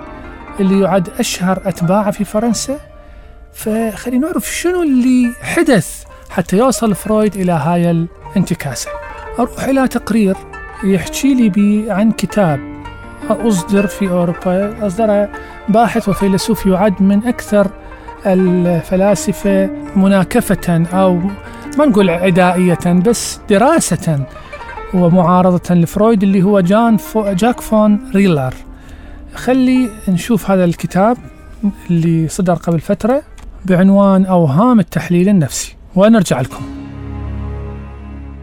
اللي 0.61 0.81
يعد 0.81 1.09
أشهر 1.19 1.63
أتباعه 1.65 2.11
في 2.11 2.25
فرنسا. 2.25 2.79
فخلينا 3.53 4.27
نعرف 4.27 4.51
شنو 4.51 4.83
اللي 4.83 5.33
حدث 5.43 6.05
حتى 6.31 6.57
يوصل 6.57 6.95
فرويد 6.95 7.37
إلى 7.37 7.53
هاي 7.53 7.91
الانتكاسة. 7.91 8.91
أروح 9.39 9.65
إلى 9.65 9.89
تقرير 9.89 10.37
يحكي 10.85 11.35
لي 11.35 11.49
بي 11.49 11.91
عن 11.91 12.13
كتاب 12.13 12.61
أصدر 13.31 13.87
في 13.87 14.11
أوروبا. 14.11 14.87
أصدره 14.87 15.29
باحث 15.69 16.09
وفيلسوف 16.09 16.67
يعد 16.67 17.03
من 17.03 17.27
أكثر 17.27 17.71
الفلاسفة 18.27 19.71
مناكفة 19.97 20.87
أو 20.93 21.21
ما 21.79 21.87
نقول 21.87 22.11
عدائية 22.11 22.93
بس 23.07 23.41
دراسة 23.51 24.27
ومعارضة 24.95 25.75
لفرويد 25.75 26.23
اللي 26.23 26.43
هو 26.43 26.61
جان 26.61 26.97
فو 26.97 27.33
جاك 27.33 27.61
فون 27.61 28.11
ريلر. 28.15 28.55
خلي 29.35 29.89
نشوف 30.09 30.51
هذا 30.51 30.65
الكتاب 30.65 31.17
اللي 31.91 32.29
صدر 32.29 32.55
قبل 32.55 32.81
فترة 32.81 33.23
بعنوان 33.65 34.27
أوهام 34.27 34.81
التحليل 34.81 35.29
النفسي. 35.29 35.77
ونرجع 35.97 36.41
لكم. 36.41 36.65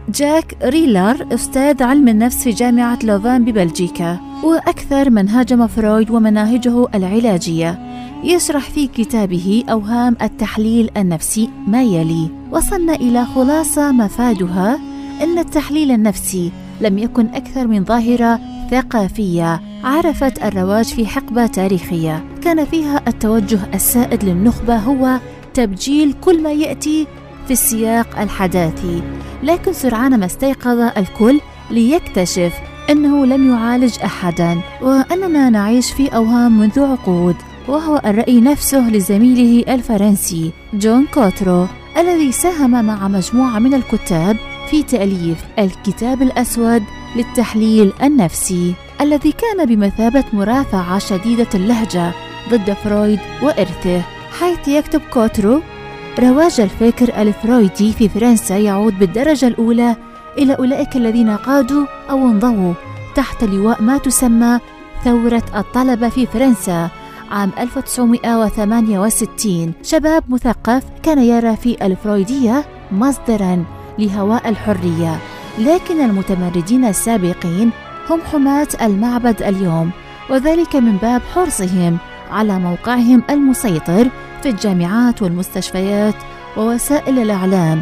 جاك 0.09 0.57
ريلر 0.63 1.27
أستاذ 1.33 1.83
علم 1.83 2.07
النفس 2.07 2.43
في 2.43 2.49
جامعة 2.49 2.99
لوفان 3.03 3.45
ببلجيكا 3.45 4.19
وأكثر 4.43 5.09
من 5.09 5.29
هاجم 5.29 5.67
فرويد 5.67 6.11
ومناهجه 6.11 6.87
العلاجية. 6.95 7.79
يشرح 8.23 8.69
في 8.69 8.87
كتابه 8.87 9.63
أوهام 9.69 10.17
التحليل 10.21 10.89
النفسي 10.97 11.49
ما 11.67 11.83
يلي 11.83 12.29
وصلنا 12.51 12.95
إلى 12.95 13.25
خلاصة 13.25 13.91
مفادها. 13.91 14.94
أن 15.21 15.39
التحليل 15.39 15.91
النفسي 15.91 16.51
لم 16.81 16.97
يكن 16.97 17.27
أكثر 17.27 17.67
من 17.67 17.83
ظاهرة 17.83 18.39
ثقافية 18.71 19.61
عرفت 19.83 20.43
الرواج 20.43 20.85
في 20.85 21.07
حقبة 21.07 21.47
تاريخية. 21.47 22.25
كان 22.41 22.65
فيها 22.65 23.01
التوجه 23.07 23.59
السائد 23.73 24.23
للنخبة 24.23 24.75
هو 24.75 25.19
تبجيل 25.53 26.13
كل 26.21 26.43
ما 26.43 26.51
يأتي 26.51 27.07
في 27.47 27.53
السياق 27.53 28.19
الحداثي. 28.19 29.03
لكن 29.43 29.73
سرعان 29.73 30.19
ما 30.19 30.25
استيقظ 30.25 30.79
الكل 30.97 31.39
ليكتشف 31.71 32.53
أنه 32.89 33.25
لم 33.25 33.51
يعالج 33.51 33.99
أحدا 34.03 34.61
وأننا 34.81 35.49
نعيش 35.49 35.91
في 35.91 36.07
أوهام 36.07 36.59
منذ 36.59 36.79
عقود 36.79 37.35
وهو 37.67 38.01
الرأي 38.05 38.41
نفسه 38.41 38.89
لزميله 38.89 39.73
الفرنسي 39.73 40.51
جون 40.73 41.05
كوترو 41.13 41.67
الذي 41.97 42.31
ساهم 42.31 42.85
مع 42.85 43.07
مجموعة 43.07 43.59
من 43.59 43.73
الكتاب 43.73 44.37
في 44.69 44.83
تأليف 44.83 45.37
الكتاب 45.59 46.21
الأسود 46.21 46.83
للتحليل 47.15 47.93
النفسي 48.03 48.73
الذي 49.01 49.31
كان 49.31 49.65
بمثابة 49.65 50.23
مرافعة 50.33 50.99
شديدة 50.99 51.47
اللهجة 51.55 52.11
ضد 52.49 52.73
فرويد 52.73 53.19
وإرثه 53.43 54.01
حيث 54.39 54.67
يكتب 54.67 55.01
كوترو 55.13 55.61
رواج 56.19 56.61
الفكر 56.61 57.21
الفرويدي 57.21 57.93
في 57.93 58.09
فرنسا 58.09 58.57
يعود 58.57 58.99
بالدرجة 58.99 59.47
الأولى 59.47 59.95
إلى 60.37 60.53
أولئك 60.53 60.95
الذين 60.95 61.29
قادوا 61.29 61.85
أو 62.09 62.17
انضووا 62.17 62.73
تحت 63.15 63.43
لواء 63.43 63.81
ما 63.81 63.97
تسمى 63.97 64.59
ثورة 65.03 65.43
الطلبة 65.55 66.09
في 66.09 66.25
فرنسا 66.25 66.89
عام 67.31 67.51
1968 67.59 69.73
شباب 69.83 70.23
مثقف 70.29 70.83
كان 71.03 71.19
يرى 71.19 71.55
في 71.55 71.85
الفرويدية 71.85 72.65
مصدرا 72.91 73.65
لهواء 73.99 74.49
الحرية. 74.49 75.19
لكن 75.59 76.01
المتمردين 76.01 76.85
السابقين 76.85 77.71
هم 78.09 78.21
حماة 78.31 78.67
المعبد 78.81 79.41
اليوم 79.41 79.91
وذلك 80.29 80.75
من 80.75 80.97
باب 80.97 81.21
حرصهم 81.33 81.97
على 82.31 82.59
موقعهم 82.59 83.23
المسيطر 83.29 84.09
في 84.43 84.49
الجامعات 84.49 85.21
والمستشفيات 85.21 86.15
ووسائل 86.57 87.19
الإعلام. 87.19 87.81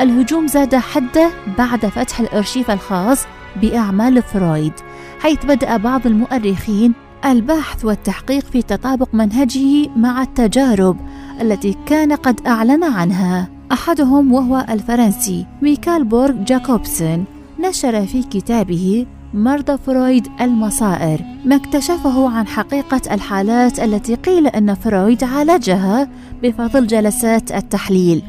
الهجوم 0.00 0.46
زاد 0.46 0.74
حده 0.74 1.30
بعد 1.58 1.86
فتح 1.86 2.20
الأرشيف 2.20 2.70
الخاص 2.70 3.26
بأعمال 3.62 4.22
فرويد 4.22 4.72
حيث 5.20 5.44
بدأ 5.44 5.76
بعض 5.76 6.06
المؤرخين 6.06 6.92
البحث 7.24 7.84
والتحقيق 7.84 8.44
في 8.44 8.62
تطابق 8.62 9.08
منهجه 9.12 9.88
مع 9.96 10.22
التجارب 10.22 10.96
التي 11.40 11.76
كان 11.86 12.12
قد 12.12 12.40
أعلن 12.46 12.84
عنها. 12.84 13.53
أحدهم 13.72 14.32
وهو 14.32 14.66
الفرنسي 14.70 15.46
ميكال 15.62 16.04
بورغ 16.04 16.32
جاكوبسون 16.32 17.24
نشر 17.60 18.06
في 18.06 18.22
كتابه 18.22 19.06
مرضى 19.34 19.78
فرويد 19.86 20.28
المصائر 20.40 21.20
ما 21.44 21.56
اكتشفه 21.56 22.30
عن 22.30 22.46
حقيقة 22.46 23.00
الحالات 23.14 23.80
التي 23.80 24.14
قيل 24.14 24.46
أن 24.46 24.74
فرويد 24.74 25.24
عالجها 25.24 26.08
بفضل 26.42 26.86
جلسات 26.86 27.52
التحليل 27.52 28.22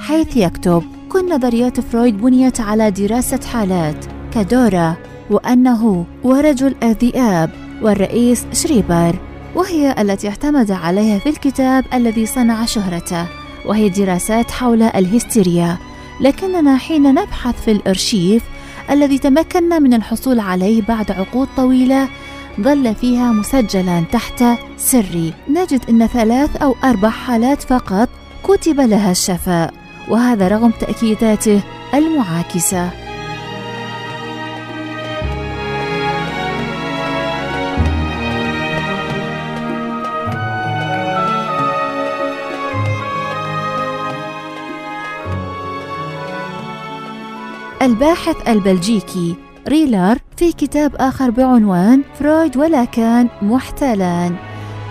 حيث 0.00 0.36
يكتب 0.36 0.82
كل 1.08 1.34
نظريات 1.34 1.80
فرويد 1.80 2.18
بنيت 2.18 2.60
على 2.60 2.90
دراسة 2.90 3.40
حالات 3.52 4.04
كدورا 4.34 4.96
وأنه 5.30 6.04
ورجل 6.24 6.74
الذئاب 6.82 7.50
والرئيس 7.82 8.46
شريبر 8.52 9.18
وهي 9.54 9.94
التي 9.98 10.28
اعتمد 10.28 10.70
عليها 10.70 11.18
في 11.18 11.28
الكتاب 11.28 11.84
الذي 11.94 12.26
صنع 12.26 12.64
شهرته. 12.64 13.41
وهي 13.66 13.88
دراسات 13.88 14.50
حول 14.50 14.82
الهستيريا. 14.82 15.78
لكننا 16.20 16.76
حين 16.76 17.14
نبحث 17.14 17.64
في 17.64 17.70
الأرشيف 17.70 18.42
الذي 18.90 19.18
تمكنا 19.18 19.78
من 19.78 19.94
الحصول 19.94 20.40
عليه 20.40 20.82
بعد 20.82 21.10
عقود 21.10 21.48
طويلة 21.56 22.08
ظل 22.60 22.94
فيها 22.94 23.32
مسجلا 23.32 24.04
تحت 24.12 24.44
سري. 24.76 25.32
نجد 25.48 25.80
إن 25.88 26.06
ثلاث 26.06 26.56
أو 26.56 26.74
أربع 26.84 27.08
حالات 27.08 27.62
فقط 27.62 28.08
كتب 28.44 28.80
لها 28.80 29.10
الشفاء 29.10 29.74
وهذا 30.08 30.48
رغم 30.48 30.70
تأكيداته 30.70 31.60
المعاكسة. 31.94 33.01
الباحث 47.82 48.48
البلجيكي 48.48 49.34
ريلر 49.68 50.18
في 50.36 50.52
كتاب 50.52 50.96
آخر 50.96 51.30
بعنوان 51.30 52.02
فرويد 52.18 52.56
ولاكان 52.56 53.28
محتالا 53.42 54.30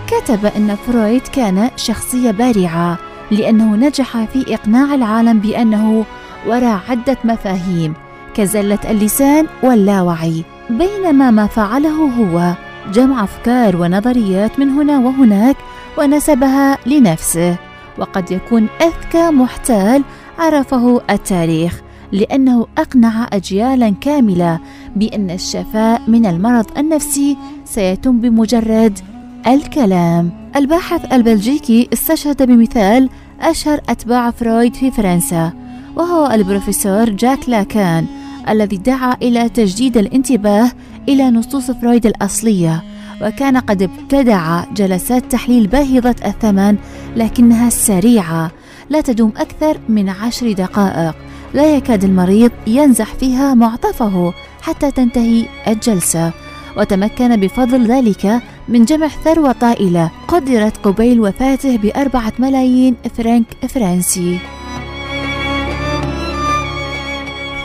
كتب 0.06 0.46
أن 0.46 0.76
فرويد 0.86 1.22
كان 1.22 1.70
شخصية 1.76 2.30
بارعة 2.30 2.98
لأنه 3.30 3.76
نجح 3.76 4.24
في 4.24 4.54
إقناع 4.54 4.94
العالم 4.94 5.38
بأنه 5.38 6.04
وراء 6.46 6.80
عدة 6.88 7.16
مفاهيم 7.24 7.94
كزلة 8.34 8.78
اللسان 8.90 9.46
واللاوعي. 9.62 10.44
بينما 10.70 11.30
ما 11.30 11.46
فعله 11.46 11.90
هو 11.90 12.52
جمع 12.92 13.24
أفكار 13.24 13.76
ونظريات 13.76 14.58
من 14.58 14.70
هنا 14.70 14.98
وهناك 14.98 15.56
ونسبها 15.98 16.78
لنفسه 16.86 17.56
وقد 17.98 18.30
يكون 18.30 18.68
أذكى 18.80 19.30
محتال 19.30 20.02
عرفه 20.38 21.00
التاريخ. 21.10 21.82
لأنه 22.12 22.66
أقنع 22.78 23.28
أجيالا 23.32 23.94
كاملة 24.00 24.60
بأن 24.96 25.30
الشفاء 25.30 26.02
من 26.08 26.26
المرض 26.26 26.78
النفسي 26.78 27.36
سيتم 27.64 28.20
بمجرد 28.20 28.98
الكلام. 29.46 30.30
الباحث 30.56 31.12
البلجيكي 31.12 31.88
استشهد 31.92 32.42
بمثال 32.42 33.08
أشهر 33.40 33.80
أتباع 33.88 34.30
فرويد 34.30 34.74
في 34.74 34.90
فرنسا 34.90 35.52
وهو 35.96 36.30
البروفيسور 36.32 37.10
جاك 37.10 37.48
لاكان 37.48 38.06
الذي 38.48 38.76
دعا 38.76 39.16
إلى 39.22 39.48
تجديد 39.48 39.96
الانتباه 39.96 40.70
إلى 41.08 41.30
نصوص 41.30 41.70
فرويد 41.70 42.06
الأصلية 42.06 42.82
وكان 43.22 43.56
قد 43.56 43.82
ابتدع 43.82 44.64
جلسات 44.64 45.32
تحليل 45.32 45.66
باهظة 45.66 46.16
الثمن 46.24 46.76
لكنها 47.16 47.70
سريعة 47.70 48.50
لا 48.90 49.00
تدوم 49.00 49.32
أكثر 49.36 49.78
من 49.88 50.08
عشر 50.08 50.52
دقائق. 50.52 51.14
لا 51.54 51.76
يكاد 51.76 52.04
المريض 52.04 52.50
ينزع 52.66 53.14
فيها 53.14 53.54
معطفه 53.54 54.34
حتى 54.62 54.90
تنتهي 54.90 55.46
الجلسة. 55.68 56.32
وتمكن 56.76 57.36
بفضل 57.36 57.86
ذلك 57.86 58.42
من 58.68 58.84
جمع 58.84 59.08
ثروة 59.08 59.52
طائلة. 59.52 60.10
قدرت 60.28 60.76
قبيل 60.76 61.20
وفاته 61.20 61.76
بأربعة 61.76 62.32
ملايين 62.38 62.96
فرنك 63.16 63.46
فرنسي. 63.68 64.38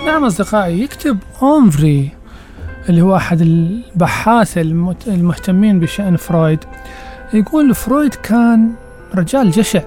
نعم 0.05 0.23
أصدقائي 0.25 0.81
يكتب 0.81 1.17
أونفري 1.41 2.09
اللي 2.89 3.01
هو 3.01 3.15
أحد 3.15 3.41
البحاث 3.41 4.57
المت- 4.57 5.07
المهتمين 5.07 5.79
بشأن 5.79 6.15
فرويد. 6.17 6.59
يقول 7.33 7.75
فرويد 7.75 8.15
كان 8.15 8.71
رجل 9.15 9.51
جشع 9.51 9.81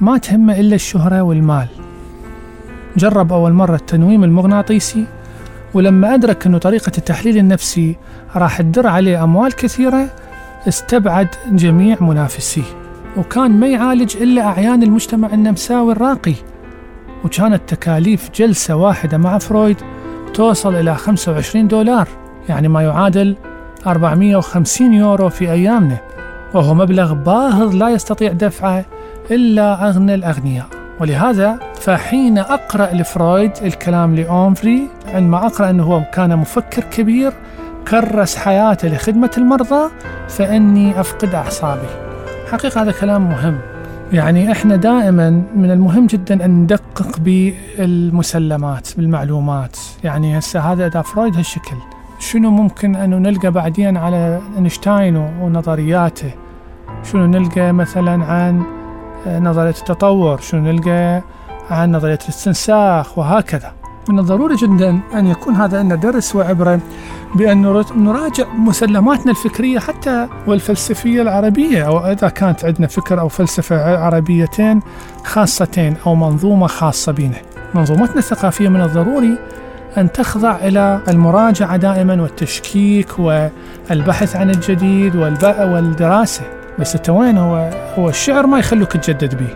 ما 0.00 0.18
تهمه 0.18 0.60
إلا 0.60 0.74
الشهرة 0.74 1.22
والمال. 1.22 1.66
جرب 2.96 3.32
أول 3.32 3.52
مرة 3.52 3.76
التنويم 3.76 4.24
المغناطيسي 4.24 5.04
ولما 5.74 6.14
أدرك 6.14 6.46
أنه 6.46 6.58
طريقة 6.58 6.92
التحليل 6.98 7.38
النفسي 7.38 7.96
راح 8.36 8.62
تدر 8.62 8.86
عليه 8.86 9.24
أموال 9.24 9.52
كثيرة 9.52 10.08
استبعد 10.68 11.28
جميع 11.52 11.96
منافسيه. 12.00 12.62
وكان 13.16 13.50
ما 13.60 13.66
يعالج 13.66 14.16
إلا 14.16 14.46
أعيان 14.46 14.82
المجتمع 14.82 15.28
النمساوي 15.32 15.92
الراقي. 15.92 16.34
وكانت 17.24 17.60
تكاليف 17.68 18.30
جلسة 18.34 18.76
واحدة 18.76 19.18
مع 19.18 19.38
فرويد 19.38 19.76
توصل 20.34 20.74
إلى 20.74 20.94
25 20.94 21.68
دولار 21.68 22.08
يعني 22.48 22.68
ما 22.68 22.82
يعادل 22.82 23.36
450 23.86 24.94
يورو 24.94 25.28
في 25.28 25.52
أيامنا. 25.52 25.98
وهو 26.54 26.74
مبلغ 26.74 27.14
باهظ 27.14 27.74
لا 27.74 27.88
يستطيع 27.88 28.32
دفعه 28.32 28.84
إلا 29.30 29.88
أغنى 29.88 30.14
الأغنياء. 30.14 30.83
ولهذا 31.00 31.58
فحين 31.80 32.38
أقرأ 32.38 32.94
لفرويد 32.94 33.52
الكلام 33.62 34.14
لأونفري 34.14 34.88
عندما 35.06 35.46
أقرأ 35.46 35.70
أنه 35.70 35.84
هو 35.84 36.02
كان 36.12 36.36
مفكر 36.36 36.84
كبير 36.84 37.32
كرس 37.88 38.36
حياته 38.36 38.88
لخدمة 38.88 39.30
المرضى 39.38 39.90
فإني 40.28 41.00
أفقد 41.00 41.34
أعصابي. 41.34 41.86
حقيقة 42.52 42.82
هذا 42.82 42.92
كلام 42.92 43.28
مهم. 43.28 43.58
يعني 44.12 44.52
إحنا 44.52 44.76
دائما 44.76 45.42
من 45.56 45.70
المهم 45.70 46.06
جدا 46.06 46.44
أن 46.44 46.50
ندقق 46.50 47.18
بالمسلمات 47.18 48.88
بالمعلومات. 48.96 49.76
يعني 50.04 50.38
هسه 50.38 50.60
هذا 50.60 50.86
إذا 50.86 51.02
فرويد 51.02 51.36
هالشكل 51.36 51.76
شنو 52.18 52.50
ممكن 52.50 52.96
انه 52.96 53.18
نلقى 53.18 53.50
بعدين 53.50 53.96
على 53.96 54.40
اينشتاين 54.56 55.16
ونظرياته؟ 55.16 56.30
شنو 57.02 57.26
نلقى 57.26 57.72
مثلا 57.72 58.24
عن 58.24 58.62
نظرية 59.26 59.70
التطور 59.70 60.40
شنو 60.40 60.60
نلقى 60.72 61.22
عن 61.70 61.92
نظرية 61.92 62.18
الاستنساخ 62.24 63.18
وهكذا. 63.18 63.72
من 64.08 64.18
الضروري 64.18 64.56
جدا 64.56 65.00
أن 65.14 65.26
يكون 65.26 65.54
هذا 65.54 65.82
لنا 65.82 65.94
درس 65.94 66.36
وعبرة 66.36 66.80
بأن 67.34 67.62
نر- 67.62 67.96
نراجع 67.96 68.44
مسلماتنا 68.58 69.30
الفكرية 69.30 69.78
حتى 69.78 70.28
والفلسفية 70.46 71.22
العربية 71.22 71.86
أو 71.86 71.98
إذا 71.98 72.28
كانت 72.28 72.64
عندنا 72.64 72.86
فكر 72.86 73.20
أو 73.20 73.28
فلسفة 73.28 73.98
عربيتين 73.98 74.80
خاصتين 75.24 75.96
أو 76.06 76.14
منظومة 76.14 76.66
خاصة 76.66 77.12
بنا. 77.12 77.36
منظومتنا 77.74 78.18
الثقافية 78.18 78.68
من 78.68 78.80
الضروري 78.80 79.38
أن 79.98 80.12
تخضع 80.12 80.56
إلى 80.56 81.00
المراجعة 81.08 81.76
دائما 81.76 82.22
والتشكيك 82.22 83.18
والبحث 83.18 84.36
عن 84.36 84.50
الجديد 84.50 85.16
والدراسة. 85.16 86.42
بس 86.78 86.96
انت 86.96 87.10
وين 87.10 87.38
هو 87.38 87.70
هو 87.98 88.08
الشعر 88.08 88.46
ما 88.46 88.58
يخلوك 88.58 88.96
تجدد 88.96 89.34
به 89.34 89.48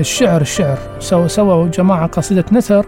الشعر 0.00 0.40
الشعر. 0.40 0.78
سووا 0.98 1.28
سووا 1.28 1.68
جماعة 1.68 2.06
قصيدة 2.06 2.44
نثر 2.52 2.86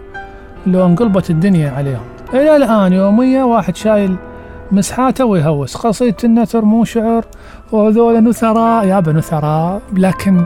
لو 0.66 0.86
انقلبت 0.86 1.30
الدنيا 1.30 1.70
عليهم. 1.70 2.04
إلى 2.34 2.56
الآن 2.56 2.92
يوميا 2.92 3.44
واحد 3.44 3.76
شايل 3.76 4.16
مسحاته 4.72 5.24
ويهوس. 5.24 5.76
قصيدة 5.76 6.16
النثر 6.24 6.60
مو 6.60 6.84
شعر. 6.84 7.24
وهذول 7.72 8.24
نثراء 8.24 8.86
يابا 8.86 9.12
نثراء. 9.12 9.80
لكن 9.92 10.44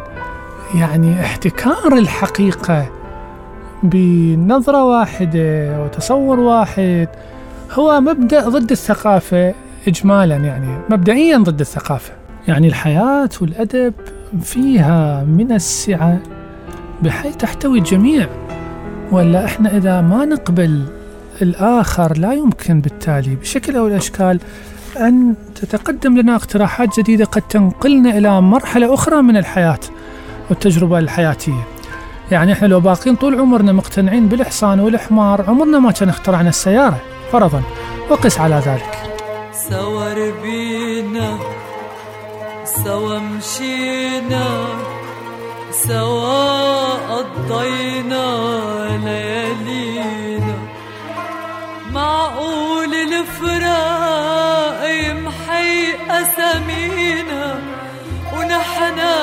يعني 0.74 1.20
احتكار 1.20 1.92
الحقيقة 1.92 2.86
بنظرة 3.82 4.84
واحدة 4.84 5.80
وتصور 5.84 6.40
واحد 6.40 7.08
هو 7.72 8.00
مبدأ 8.00 8.48
ضد 8.48 8.70
الثقافة 8.70 9.54
إجمالا 9.88 10.36
يعني. 10.36 10.78
مبدئيا 10.90 11.38
ضد 11.38 11.60
الثقافة. 11.60 12.21
يعني 12.48 12.68
الحياة 12.68 13.30
والأدب 13.40 13.94
فيها 14.42 15.24
من 15.24 15.52
السعة 15.52 16.18
بحيث 17.02 17.36
تحتوي 17.36 17.78
الجميع. 17.78 18.26
ولا 19.12 19.44
إحنا 19.44 19.76
إذا 19.76 20.00
ما 20.00 20.24
نقبل 20.24 20.84
الآخر 21.42 22.18
لا 22.18 22.32
يمكن 22.32 22.80
بالتالي. 22.80 23.36
بشكل 23.36 23.76
أو 23.76 23.86
الأشكال 23.86 24.40
أن 24.96 25.34
تتقدم 25.54 26.18
لنا 26.18 26.36
اقتراحات 26.36 27.00
جديدة 27.00 27.24
قد 27.24 27.42
تنقلنا 27.42 28.18
إلى 28.18 28.40
مرحلة 28.40 28.94
أخرى 28.94 29.22
من 29.22 29.36
الحياة 29.36 29.80
والتجربة 30.50 30.98
الحياتية. 30.98 31.66
يعني 32.30 32.52
إحنا 32.52 32.66
لو 32.66 32.80
باقين 32.80 33.16
طول 33.16 33.40
عمرنا 33.40 33.72
مقتنعين 33.72 34.28
بالحصان 34.28 34.80
والحمار 34.80 35.44
عمرنا 35.48 35.78
ما 35.78 35.92
كان 35.92 36.08
اخترعنا 36.08 36.48
السيارة 36.48 37.00
فرضا. 37.32 37.62
وقس 38.10 38.38
على 38.38 38.62
ذلك. 38.66 38.98
سوا 39.70 40.14
ربينا 40.14 41.38
سوا 42.72 43.18
مشينا 43.18 44.46
سوا 45.70 46.92
قضينا 46.92 48.26
ليالينا. 49.04 50.56
معقول 51.92 52.94
الفراق 52.94 54.80
يمحي 54.88 55.94
أسامينا 56.10 57.60
ونحنا 58.36 59.14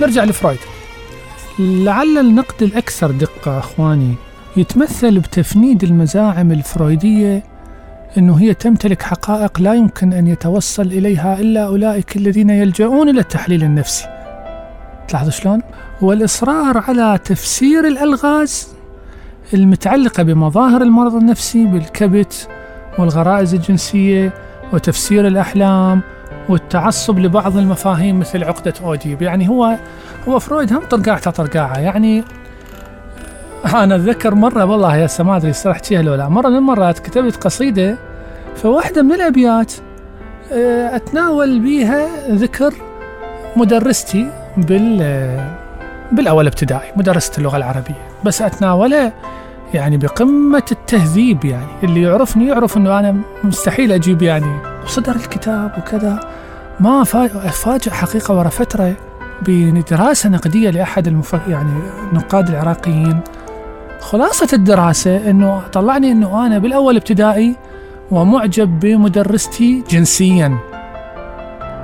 نرجع 0.00 0.24
لفرويد 0.24 0.58
لعل 1.58 2.18
النقد 2.18 2.62
الأكثر 2.62 3.10
دقة 3.10 3.58
أخواني 3.58 4.14
يتمثل 4.56 5.18
بتفنيد 5.20 5.84
المزاعم 5.84 6.52
الفرويدية 6.52 7.44
أنه 8.18 8.40
هي 8.40 8.54
تمتلك 8.54 9.02
حقائق 9.02 9.60
لا 9.60 9.74
يمكن 9.74 10.12
أن 10.12 10.26
يتوصل 10.26 10.86
إليها 10.86 11.40
إلا 11.40 11.66
أولئك 11.66 12.16
الذين 12.16 12.50
يلجؤون 12.50 13.08
إلى 13.08 13.20
التحليل 13.20 13.64
النفسي 13.64 14.06
تلاحظوا 15.08 15.30
شلون؟ 15.30 15.62
والإصرار 16.02 16.78
على 16.78 17.18
تفسير 17.24 17.86
الألغاز 17.86 18.68
المتعلقة 19.54 20.22
بمظاهر 20.22 20.82
المرض 20.82 21.14
النفسي 21.14 21.66
بالكبت 21.66 22.48
والغرائز 22.98 23.54
الجنسية 23.54 24.32
وتفسير 24.72 25.26
الأحلام 25.26 26.00
والتعصب 26.50 27.18
لبعض 27.18 27.56
المفاهيم 27.56 28.18
مثل 28.20 28.44
عقدة 28.44 28.74
أوديب. 28.84 29.22
يعني 29.22 29.48
هو 29.48 29.76
هو 30.28 30.38
فرويد 30.38 30.72
هم 30.72 30.80
طرقاعته 30.90 31.30
طرقاعة. 31.30 31.78
يعني 31.78 32.24
أنا 33.74 33.94
أتذكر 33.94 34.34
مرة 34.34 34.64
والله 34.64 34.96
يا 34.96 35.08
ما 35.20 35.36
أدري 35.36 35.52
صراحة 35.52 35.80
لو 35.90 36.14
لا. 36.14 36.28
مرة 36.28 36.48
من 36.48 36.56
المرات 36.56 36.98
كتبت 36.98 37.36
قصيدة 37.36 37.96
فواحدة 38.56 39.02
من 39.02 39.12
الأبيات 39.12 39.72
آه، 40.52 40.96
أتناول 40.96 41.60
بيها 41.60 42.06
ذكر 42.30 42.74
مدرستي 43.56 44.30
بال 44.56 44.98
بالأول 46.12 46.46
ابتدائي 46.46 46.92
مدرسة 46.96 47.32
اللغة 47.38 47.56
العربية. 47.56 48.08
بس 48.24 48.42
أتناولها 48.42 49.12
يعني 49.74 49.96
بقمة 49.96 50.62
التهذيب 50.72 51.44
يعني. 51.44 51.66
اللي 51.82 52.02
يعرفني 52.02 52.46
يعرف 52.46 52.76
أنه 52.76 52.98
أنا 52.98 53.16
مستحيل 53.44 53.92
أجيب 53.92 54.22
يعني 54.22 54.56
وصدر 54.84 55.16
الكتاب 55.16 55.72
وكذا. 55.78 56.20
ما 56.80 57.04
فا- 57.04 57.48
أفاجأ 57.48 57.90
حقيقة 57.92 58.34
ورا 58.38 58.48
فترة 58.48 58.94
بدراسة 59.42 60.28
نقدية 60.28 60.70
لأحد 60.70 61.06
المف... 61.08 61.36
يعني 61.48 61.72
النقاد 62.12 62.48
العراقيين. 62.48 63.20
خلاصة 64.00 64.48
الدراسة 64.52 65.30
أنه 65.30 65.62
طلعني 65.72 66.12
أنه 66.12 66.46
أنا 66.46 66.58
بالأول 66.58 66.96
ابتدائي 66.96 67.56
ومعجب 68.10 68.80
بمدرستي 68.80 69.84
جنسيا. 69.90 70.58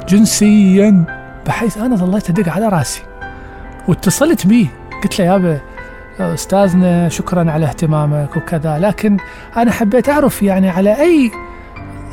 جنسيا. 0.08 1.04
بحيث 1.46 1.78
أنا 1.78 1.96
ظليت 1.96 2.30
أدق 2.30 2.52
على 2.52 2.68
رأسي. 2.68 3.02
واتصلت 3.88 4.46
به 4.46 4.68
قلت 5.02 5.18
له 5.18 5.24
يابا 5.26 5.60
أستاذنا 6.20 7.08
شكرا 7.08 7.50
على 7.50 7.66
اهتمامك 7.66 8.36
وكذا. 8.36 8.78
لكن 8.78 9.16
أنا 9.56 9.70
حبيت 9.70 10.08
أعرف 10.08 10.42
يعني 10.42 10.68
على 10.70 11.00
أي 11.00 11.30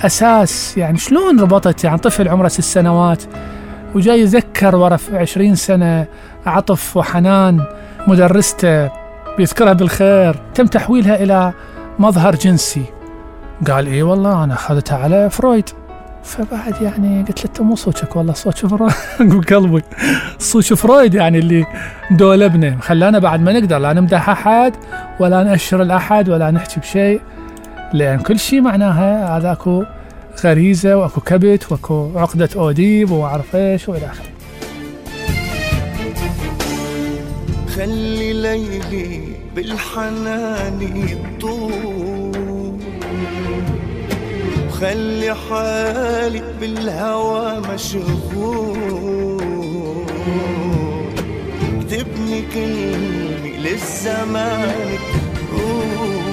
أساس 0.02 0.78
يعني 0.78 0.98
شلون 0.98 1.40
ربطت 1.40 1.84
يعني 1.84 1.98
طفل 1.98 2.30
عمره 2.30 2.48
ست 2.48 2.62
سنوات 2.62 3.24
وجاي 3.96 4.22
يذكر 4.22 4.76
ورا 4.76 4.98
في 4.98 5.18
عشرين 5.18 5.56
سنة 5.56 6.06
عطف 6.46 6.98
وحنان 6.98 7.66
مدرسته 8.08 8.92
بيذكرها 9.38 9.74
بالخير 9.74 10.36
تم 10.56 10.66
تحويلها 10.66 11.24
إلى 11.24 11.54
مظهر 12.00 12.36
جنسي. 12.36 12.86
قال 13.68 13.88
إيه 13.88 14.04
والله 14.04 14.44
أنا 14.44 14.54
أخذتها 14.54 14.98
على 14.98 15.30
فرويد. 15.30 15.70
فبعد 16.24 16.82
يعني 16.82 17.22
قلت 17.28 17.40
له 17.40 17.46
"أنت 17.46 17.62
مو 17.62 17.76
صوتك 17.76 18.16
والله 18.16 18.34
صوت 18.34 18.66
فرويد 18.66 18.94
بقلبي 19.20 19.84
صوت 20.40 20.74
فرويد 20.74 21.14
يعني 21.14 21.38
اللي 21.40 21.66
دولبنا 22.12 22.78
خلانا 22.82 23.20
بعد 23.20 23.40
ما 23.42 23.52
نقدر 23.60 23.78
لا 23.78 23.94
نمدح 23.94 24.30
أحد 24.30 24.74
ولا 25.20 25.44
نأشر 25.44 25.82
الأحد 25.82 26.30
ولا 26.30 26.52
نحكي 26.52 26.80
بشيء. 26.80 27.22
لأن 27.94 28.20
كل 28.20 28.40
شيء 28.40 28.62
معناها 28.62 29.38
هذا 29.38 29.52
أكو 29.52 29.84
غريزة 30.44 30.98
وأكو 30.98 31.22
كبت 31.22 31.72
وأكو 31.72 32.12
عقدة 32.16 32.50
أوديب 32.56 33.12
وأعرف 33.12 33.56
إيش 33.56 33.90
وإلى 33.90 34.06
آخره. 34.06 34.26
خلي 37.76 38.34
ليلي 38.34 39.22
بالحنان 39.56 40.82
يطول 40.82 41.93
وخلي 44.84 45.36
حالي 45.50 46.44
بالهوى 46.60 47.60
مشغول. 47.60 49.38
اكتبني 51.78 52.42
كلمة 52.54 53.58
للزمان. 53.58 55.00
تقول 55.36 56.33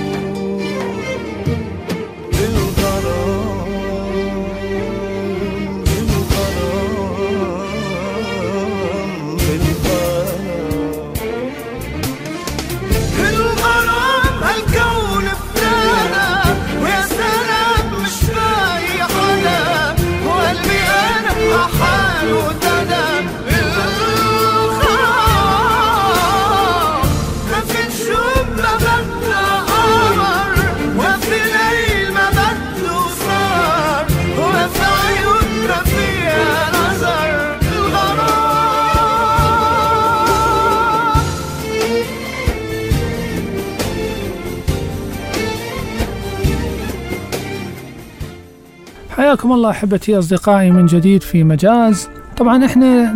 حياكم 49.20 49.52
الله 49.52 49.70
أحبتي 49.70 50.18
أصدقائي 50.18 50.70
من 50.70 50.86
جديد 50.86 51.22
في 51.22 51.44
مجاز. 51.44 52.08
طبعا 52.36 52.64
إحنا 52.64 53.14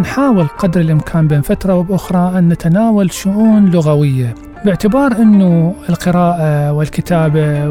نحاول 0.00 0.46
قدر 0.58 0.80
الإمكان 0.80 1.28
بين 1.28 1.40
فترة 1.40 1.74
وبأخرى 1.74 2.38
أن 2.38 2.48
نتناول 2.48 3.12
شؤون 3.12 3.70
لغوية 3.70 4.34
باعتبار 4.64 5.12
إنه 5.12 5.74
القراءة 5.88 6.72
والكتابة 6.72 7.70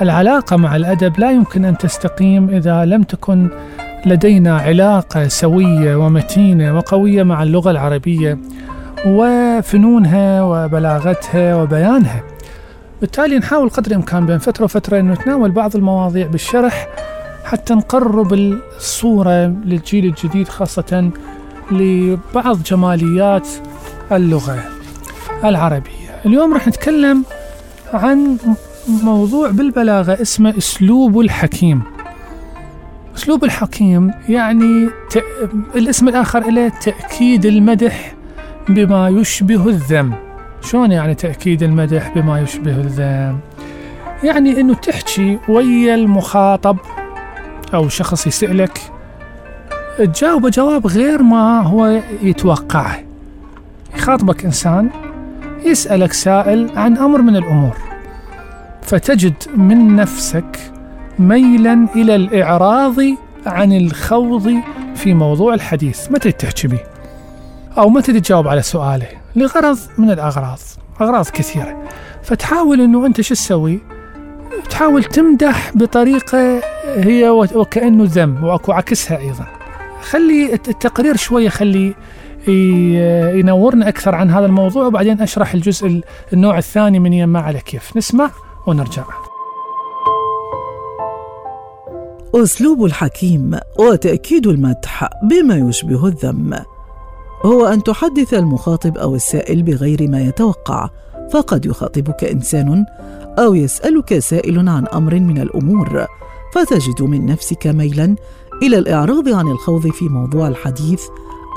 والعلاقة 0.00 0.56
مع 0.56 0.76
الأدب 0.76 1.18
لا 1.18 1.30
يمكن 1.30 1.64
أن 1.64 1.78
تستقيم 1.78 2.50
إذا 2.50 2.84
لم 2.84 3.02
تكن 3.02 3.48
لدينا 4.06 4.58
علاقة 4.58 5.28
سوية 5.28 5.96
ومتينة 5.96 6.76
وقوية 6.76 7.22
مع 7.22 7.42
اللغة 7.42 7.70
العربية 7.70 8.38
وفنونها 9.06 10.42
وبلاغتها 10.42 11.56
وبيانها. 11.56 12.22
بالتالي 13.00 13.38
نحاول 13.38 13.68
قدر 13.68 13.90
الإمكان 13.90 14.26
بين 14.26 14.38
فترة 14.38 14.64
وفترة 14.64 15.00
أن 15.00 15.10
نتناول 15.10 15.50
بعض 15.50 15.76
المواضيع 15.76 16.26
بالشرح 16.26 16.88
حتى 17.44 17.74
نقرب 17.74 18.32
الصورة 18.32 19.46
للجيل 19.46 20.04
الجديد 20.04 20.48
خاصة 20.48 21.10
لبعض 21.70 22.62
جماليات 22.62 23.48
اللغة 24.12 24.64
العربية 25.44 26.20
اليوم 26.26 26.54
راح 26.54 26.68
نتكلم 26.68 27.24
عن 27.94 28.36
موضوع 28.88 29.50
بالبلاغة 29.50 30.22
اسمه 30.22 30.58
أسلوب 30.58 31.20
الحكيم 31.20 31.82
أسلوب 33.16 33.44
الحكيم 33.44 34.12
يعني. 34.28 34.88
الاسم 35.74 36.08
الآخر 36.08 36.50
له 36.50 36.68
تأكيد 36.68 37.46
المدح 37.46 38.14
بما 38.68 39.08
يشبه 39.08 39.68
الذم 39.68 40.25
شلون 40.66 40.92
يعني 40.92 41.14
تأكيد 41.14 41.62
المدح 41.62 42.14
بما 42.14 42.40
يشبه 42.40 42.70
الذم 42.70 43.38
يعني 44.24 44.60
أنه 44.60 44.74
تحكي 44.74 45.38
ويا 45.48 45.94
المخاطب 45.94 46.76
أو 47.74 47.88
شخص 47.88 48.26
يسألك 48.26 48.80
تجاوب 49.98 50.46
جواب 50.46 50.86
غير 50.86 51.22
ما 51.22 51.60
هو 51.60 52.00
يتوقعه. 52.22 52.98
يخاطبك 53.96 54.44
إنسان 54.44 54.90
يسألك 55.64 56.12
سائل 56.12 56.70
عن 56.76 56.96
أمر 56.96 57.22
من 57.22 57.36
الأمور. 57.36 57.76
فتجد 58.82 59.34
من 59.56 59.96
نفسك 59.96 60.72
ميلا 61.18 61.88
إلى 61.96 62.16
الإعراض 62.16 62.96
عن 63.46 63.72
الخوض 63.72 64.54
في 64.94 65.14
موضوع 65.14 65.54
الحديث. 65.54 66.10
ما 66.10 66.18
تريد 66.18 66.34
تحكي 66.34 66.68
به؟ 66.68 66.80
أو 67.78 67.88
ما 67.88 68.00
تريد 68.00 68.22
تجاوب 68.22 68.48
على 68.48 68.62
سؤاله؟ 68.62 69.25
لغرض 69.36 69.78
من 69.98 70.10
الأغراض 70.10 70.58
أغراض 71.00 71.26
كثيرة. 71.28 71.82
فتحاول 72.22 72.80
أنه 72.80 73.06
أنت 73.06 73.20
شو 73.20 73.34
تسوي؟ 73.34 73.80
تحاول 74.70 75.04
تمدح 75.04 75.76
بطريقة 75.76 76.60
هي 76.86 77.28
وكأنه 77.30 78.04
ذم 78.06 78.44
وأكو 78.44 78.72
عكسها 78.72 79.18
أيضا. 79.18 79.46
خلي 80.10 80.52
التقرير 80.54 81.16
شوية 81.16 81.48
خلي 81.48 81.94
ينورنا 83.38 83.88
أكثر 83.88 84.14
عن 84.14 84.30
هذا 84.30 84.46
الموضوع 84.46 84.86
وبعدين 84.86 85.20
أشرح 85.20 85.54
الجزء 85.54 85.86
ال- 85.86 86.04
النوع 86.32 86.58
الثاني 86.58 86.98
من 86.98 87.12
يما 87.12 87.40
على 87.40 87.58
كيف 87.58 87.96
نسمع 87.96 88.30
ونرجع. 88.66 89.04
أسلوب 92.34 92.84
الحكيم 92.84 93.58
وتأكيد 93.78 94.46
المدح 94.46 95.08
بما 95.22 95.56
يشبه 95.68 96.06
الذم 96.06 96.58
هو 97.46 97.66
أن 97.66 97.82
تحدث 97.82 98.34
المخاطب 98.34 98.98
أو 98.98 99.14
السائل 99.14 99.62
بغير 99.62 100.08
ما 100.08 100.22
يتوقع. 100.22 100.90
فقد 101.30 101.66
يخاطبك 101.66 102.24
إنسان 102.24 102.84
أو 103.38 103.54
يسألك 103.54 104.18
سائل 104.18 104.68
عن 104.68 104.86
أمر 104.86 105.14
من 105.14 105.38
الأمور. 105.38 106.06
فتجد 106.54 107.02
من 107.02 107.26
نفسك 107.26 107.66
ميلا 107.66 108.16
إلى 108.62 108.78
الإعراض 108.78 109.28
عن 109.28 109.48
الخوض 109.48 109.86
في 109.86 110.08
موضوع 110.08 110.48
الحديث 110.48 111.02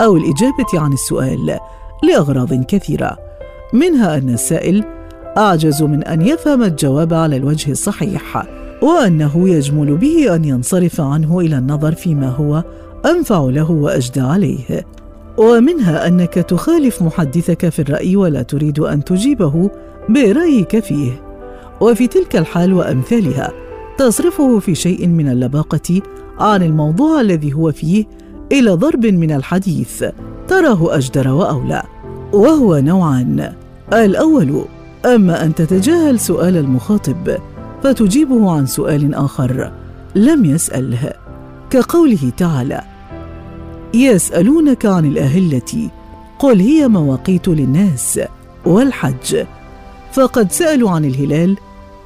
أو 0.01 0.17
الإجابة 0.17 0.65
عن 0.73 0.93
السؤال 0.93 1.59
لأغراض 2.03 2.53
كثيرة. 2.53 3.17
منها 3.73 4.17
أن 4.17 4.29
السائل 4.29 4.83
أعجز 5.37 5.83
من 5.83 6.03
أن 6.03 6.21
يفهم 6.21 6.63
الجواب 6.63 7.13
على 7.13 7.35
الوجه 7.35 7.71
الصحيح 7.71 8.43
وأنه 8.81 9.49
يجمل 9.49 9.97
به 9.97 10.35
أن 10.35 10.45
ينصرف 10.45 11.01
عنه 11.01 11.39
إلى 11.39 11.57
النظر 11.57 11.91
فيما 11.91 12.29
هو 12.29 12.63
أنفع 13.05 13.39
له 13.39 13.71
وأجدى 13.71 14.21
عليه. 14.21 14.85
ومنها 15.39 16.07
أنك 16.07 16.33
تخالف 16.33 17.01
محدثك 17.01 17.69
في 17.69 17.81
الرأي 17.81 18.15
ولا 18.15 18.41
تريد 18.41 18.79
أن 18.79 19.03
تجيبه 19.03 19.69
برأيك 20.09 20.79
فيه. 20.79 21.11
وفي 21.81 22.07
تلك 22.07 22.35
الحال 22.35 22.73
وأمثالها 22.73 23.51
تصرفه 23.97 24.59
في 24.59 24.75
شيء 24.75 25.07
من 25.07 25.29
اللباقة 25.29 26.01
عن 26.39 26.63
الموضوع 26.63 27.21
الذي 27.21 27.53
هو 27.53 27.71
فيه 27.71 28.05
إلى 28.51 28.71
ضرب 28.71 29.05
من 29.05 29.31
الحديث 29.31 30.03
تراه 30.47 30.97
أجدر 30.97 31.27
وأولى. 31.27 31.83
وهو 32.33 32.77
نوعان 32.77 33.53
الأول 33.93 34.61
أما 35.05 35.43
أن 35.43 35.55
تتجاهل 35.55 36.19
سؤال 36.19 36.57
المخاطب 36.57 37.37
فتجيبه 37.83 38.51
عن 38.51 38.65
سؤال 38.65 39.15
آخر 39.15 39.71
لم 40.15 40.45
يسأله. 40.45 41.13
كقوله 41.69 42.31
تعالى 42.37 42.81
يسألونك 43.93 44.85
عن 44.85 45.05
الأهلة 45.05 45.89
قل 46.39 46.59
هي 46.59 46.87
مواقيت 46.87 47.47
للناس 47.47 48.19
والحج. 48.65 49.43
فقد 50.13 50.51
سألوا 50.51 50.91
عن 50.91 51.05
الهلال 51.05 51.57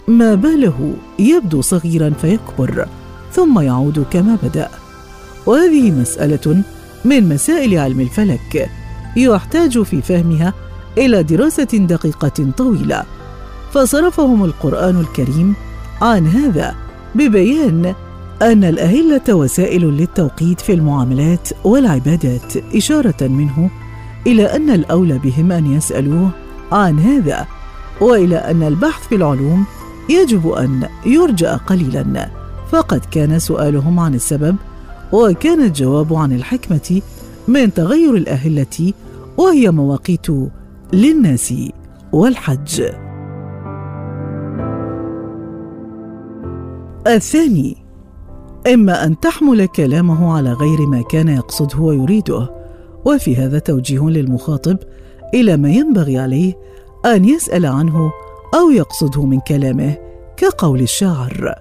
ما 0.08 0.36
باله؟ 0.36 0.94
يبدو 1.20 1.62
صغيرا 1.62 2.10
فيكبر 2.22 2.88
ثم 3.32 3.60
يعود 3.60 4.06
كما 4.12 4.38
بدأ. 4.44 4.70
وهذه 5.46 5.92
مسألة 5.92 6.64
من 7.06 7.30
مسائل 7.30 7.78
علم 7.78 8.00
الفلك 8.00 8.70
يحتاج 9.16 9.82
في 9.82 10.02
فهمها 10.02 10.54
إلى 10.98 11.24
دراسة 11.24 11.64
دقيقة 11.64 12.52
طويلة. 12.58 13.04
فصرفهم 13.74 14.46
القرآن 14.46 15.00
الكريم 15.00 15.56
عن 16.02 16.28
هذا 16.28 16.76
ببيان 17.16 17.94
أن 18.42 18.64
الأهلة 18.64 19.34
وسائل 19.36 19.86
للتوقيت 19.86 20.62
في 20.62 20.74
المعاملات 20.74 21.50
والعبادات 21.64 22.58
إشارة 22.76 23.28
منه 23.28 23.70
إلى 24.28 24.56
أن 24.56 24.70
الأولى 24.70 25.20
بهم 25.20 25.52
أن 25.52 25.72
يسألوه 25.72 26.30
عن 26.72 27.00
هذا 27.00 27.48
وإلى 28.02 28.36
أن 28.36 28.64
البحث 28.64 29.08
في 29.08 29.16
العلوم 29.16 29.66
يجب 30.10 30.50
أن 30.50 30.88
يرجأ 31.06 31.56
قليلا. 31.56 32.30
فقد 32.72 33.06
كان 33.12 33.40
سؤالهم 33.40 34.00
عن 34.00 34.14
السبب 34.14 34.56
وكان 35.12 35.62
الجواب 35.62 36.14
عن 36.14 36.32
الحكمة 36.32 37.02
من 37.48 37.74
تغير 37.74 38.16
الأهلة 38.16 38.94
وهي 39.38 39.72
مواقيت 39.72 40.28
للناس 40.94 41.54
والحج. 42.12 42.82
الثاني 47.08 47.83
إما 48.68 49.06
أن 49.06 49.20
تحمل 49.20 49.66
كلامه 49.66 50.34
على 50.38 50.54
غير 50.54 50.86
ما 50.86 51.02
كان 51.02 51.28
يقصده 51.28 51.80
ويريده. 51.80 52.64
وفي 53.06 53.36
هذا 53.36 53.60
توجيه 53.60 54.10
للمخاطب 54.10 54.78
إلى 55.34 55.58
ما 55.58 55.70
ينبغي 55.70 56.20
عليه 56.20 56.54
أن 57.06 57.26
يسأل 57.26 57.66
عنه 57.66 58.12
أو 58.56 58.70
يقصده 58.70 59.26
من 59.26 59.40
كلامه 59.40 59.98
كقول 60.38 60.82
الشاعر 60.82 61.56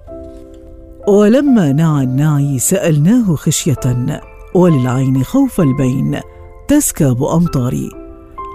ولما 1.07 1.71
نعى 1.71 2.03
الناعي 2.03 2.59
سألناه 2.59 3.35
خشية 3.35 4.21
وللعين 4.55 5.23
خوف 5.23 5.61
البين 5.61 6.19
تسكاب 6.67 7.23
أمطاري. 7.23 7.89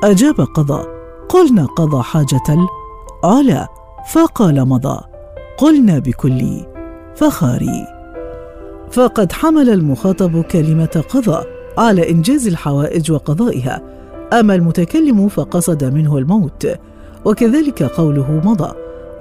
أجاب 0.04 0.40
قضى 0.40 0.84
قلنا 1.28 1.66
قضى 1.66 2.02
حاجة 2.02 2.68
العلا 3.24 3.68
فقال 4.12 4.68
مضى 4.68 5.00
قلنا 5.58 5.98
بكل 5.98 6.66
فخاري. 7.16 7.97
فقد 8.90 9.32
حمل 9.32 9.70
المخاطب 9.70 10.42
كلمة 10.42 11.04
قضى 11.08 11.44
على 11.78 12.10
إنجاز 12.10 12.46
الحوائج 12.46 13.12
وقضائها. 13.12 13.82
أما 14.32 14.54
المتكلم 14.54 15.28
فقصد 15.28 15.84
منه 15.84 16.18
الموت 16.18 16.68
وكذلك 17.24 17.82
قوله 17.82 18.40
مضى. 18.44 18.72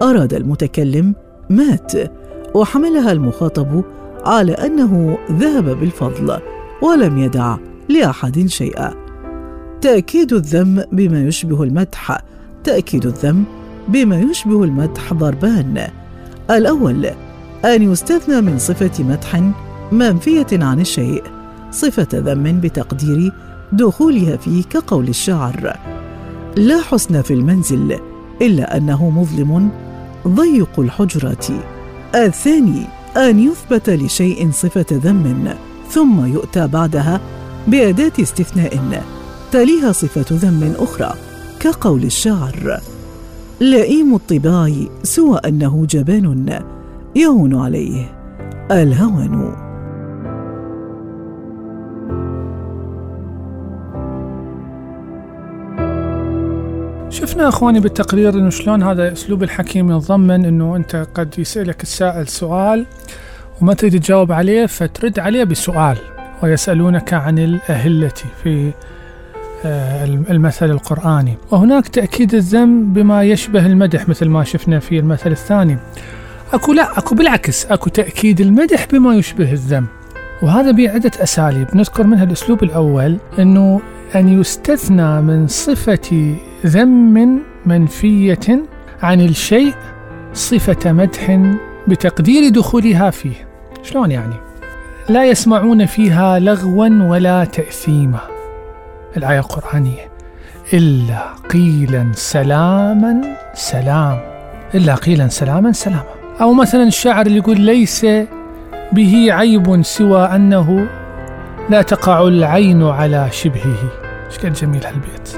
أراد 0.01 0.33
المتكلم 0.33 1.15
مات 1.49 1.91
وحملها 2.53 3.11
المخاطب 3.11 3.83
على 4.25 4.51
أنه 4.51 5.17
ذهب 5.31 5.79
بالفضل 5.79 6.39
ولم 6.81 7.17
يدع 7.17 7.57
لأحد 7.89 8.45
شيئا. 8.47 8.93
تأكيد 9.81 10.33
الذم 10.33 10.83
بما 10.91 11.23
يشبه 11.23 11.63
المدح. 11.63 12.21
تأكيد 12.63 13.05
الذم 13.05 13.43
بما 13.87 14.19
يشبه 14.19 14.63
المدح 14.63 15.13
ضربان. 15.13 15.87
الأول 16.51 17.09
أن 17.65 17.91
يستثنى 17.91 18.41
من 18.41 18.57
صفة 18.57 19.03
مدح 19.03 19.51
منفية 19.91 20.47
عن 20.51 20.79
الشيء 20.79 21.23
صفة 21.71 22.07
ذم 22.13 22.59
بتقدير 22.59 23.31
دخولها 23.71 24.37
فيه 24.37 24.63
كقول 24.63 25.07
الشاعر 25.07 25.77
لا 26.55 26.81
حسن 26.81 27.21
في 27.21 27.33
المنزل 27.33 27.99
إلا 28.41 28.77
أنه 28.77 29.09
مظلم 29.09 29.69
ضيق 30.27 30.79
الحجرات 30.79 31.45
الثاني 32.15 32.83
أن 33.17 33.39
يثبت 33.39 33.89
لشيء 33.89 34.51
صفة 34.51 34.85
ذم 34.91 35.53
ثم 35.89 36.25
يؤتى 36.25 36.67
بعدها 36.67 37.21
بأداة 37.67 38.11
استثناء. 38.19 39.03
تليها 39.51 39.91
صفة 39.91 40.25
ذم 40.31 40.73
أخرى 40.79 41.13
كقول 41.59 42.03
الشاعر 42.03 42.81
لئيم 43.61 44.15
الطباع 44.15 44.71
سوى 45.03 45.39
أنه 45.45 45.85
جبان. 45.89 46.76
يهون 47.15 47.55
عليه 47.55 48.05
الهوان 48.71 49.67
شفنا 57.09 57.47
أخواني 57.47 57.79
بالتقرير 57.79 58.33
إنه 58.33 58.49
شلون 58.49 58.83
هذا 58.83 59.11
أسلوب 59.13 59.43
الحكيم 59.43 59.97
يتضمن 59.97 60.45
إنه 60.45 60.75
أنت 60.75 61.07
قد 61.13 61.39
يسألك 61.39 61.83
السائل 61.83 62.27
سؤال 62.27 62.85
وما 63.61 63.73
تريد 63.73 63.99
تجاوب 63.99 64.31
عليه 64.31 64.65
فترد 64.65 65.19
عليه 65.19 65.43
بسؤال 65.43 65.97
ويسألونك 66.43 67.13
عن 67.13 67.39
الأهلة 67.39 68.13
في 68.43 68.71
آه، 69.65 70.05
المثل 70.05 70.71
القرآني. 70.71 71.37
وهناك 71.51 71.87
تأكيد 71.87 72.33
الذم 72.33 72.93
بما 72.93 73.23
يشبه 73.23 73.65
المدح 73.65 74.09
مثل 74.09 74.25
ما 74.25 74.43
شفنا 74.43 74.79
في 74.79 74.99
المثل 74.99 75.31
الثاني. 75.31 75.77
أكو 76.53 76.73
لا 76.73 76.97
أكو 76.97 77.15
بالعكس 77.15 77.65
أكو 77.65 77.89
تأكيد 77.89 78.41
المدح 78.41 78.85
بما 78.91 79.15
يشبه 79.15 79.51
الذم. 79.51 79.85
وهذا 80.41 80.71
بعدة 80.71 81.11
أساليب. 81.23 81.67
نذكر 81.73 82.03
منها 82.03 82.23
الأسلوب 82.23 82.63
الأول 82.63 83.17
أنه 83.39 83.81
أن 84.15 84.39
يستثنى 84.39 85.21
من 85.21 85.47
صفة 85.47 86.35
ذم 86.65 87.39
منفية 87.65 88.65
عن 89.01 89.21
الشيء 89.21 89.73
صفة 90.33 90.91
مدح 90.91 91.39
بتقدير 91.87 92.49
دخولها 92.49 93.09
فيه. 93.09 93.47
شلون 93.83 94.11
يعني؟ 94.11 94.35
لا 95.09 95.25
يسمعون 95.25 95.85
فيها 95.85 96.39
لغوا 96.39 96.89
ولا 97.09 97.45
تأثيما. 97.45 98.19
الآية 99.17 99.39
القرآنية 99.39 100.09
إلا 100.73 101.33
قيلا 101.49 102.11
سلاما 102.13 103.21
سلام. 103.53 104.19
إلا 104.75 104.95
قيلا 104.95 105.27
سلاما 105.27 105.71
سلاما. 105.71 106.16
أو 106.41 106.53
مثلا 106.53 106.83
الشاعر 106.83 107.25
اللي 107.25 107.37
يقول 107.37 107.61
ليس 107.61 108.05
به 108.91 109.27
عيب 109.29 109.81
سوى 109.81 110.25
أنه 110.25 110.87
لا 111.69 111.81
تقع 111.81 112.27
العين 112.27 112.83
على 112.83 113.27
شبهه. 113.31 113.91
إيش 114.25 114.37
قد 114.39 114.53
جميل 114.53 114.85
هالبيت. 114.85 115.29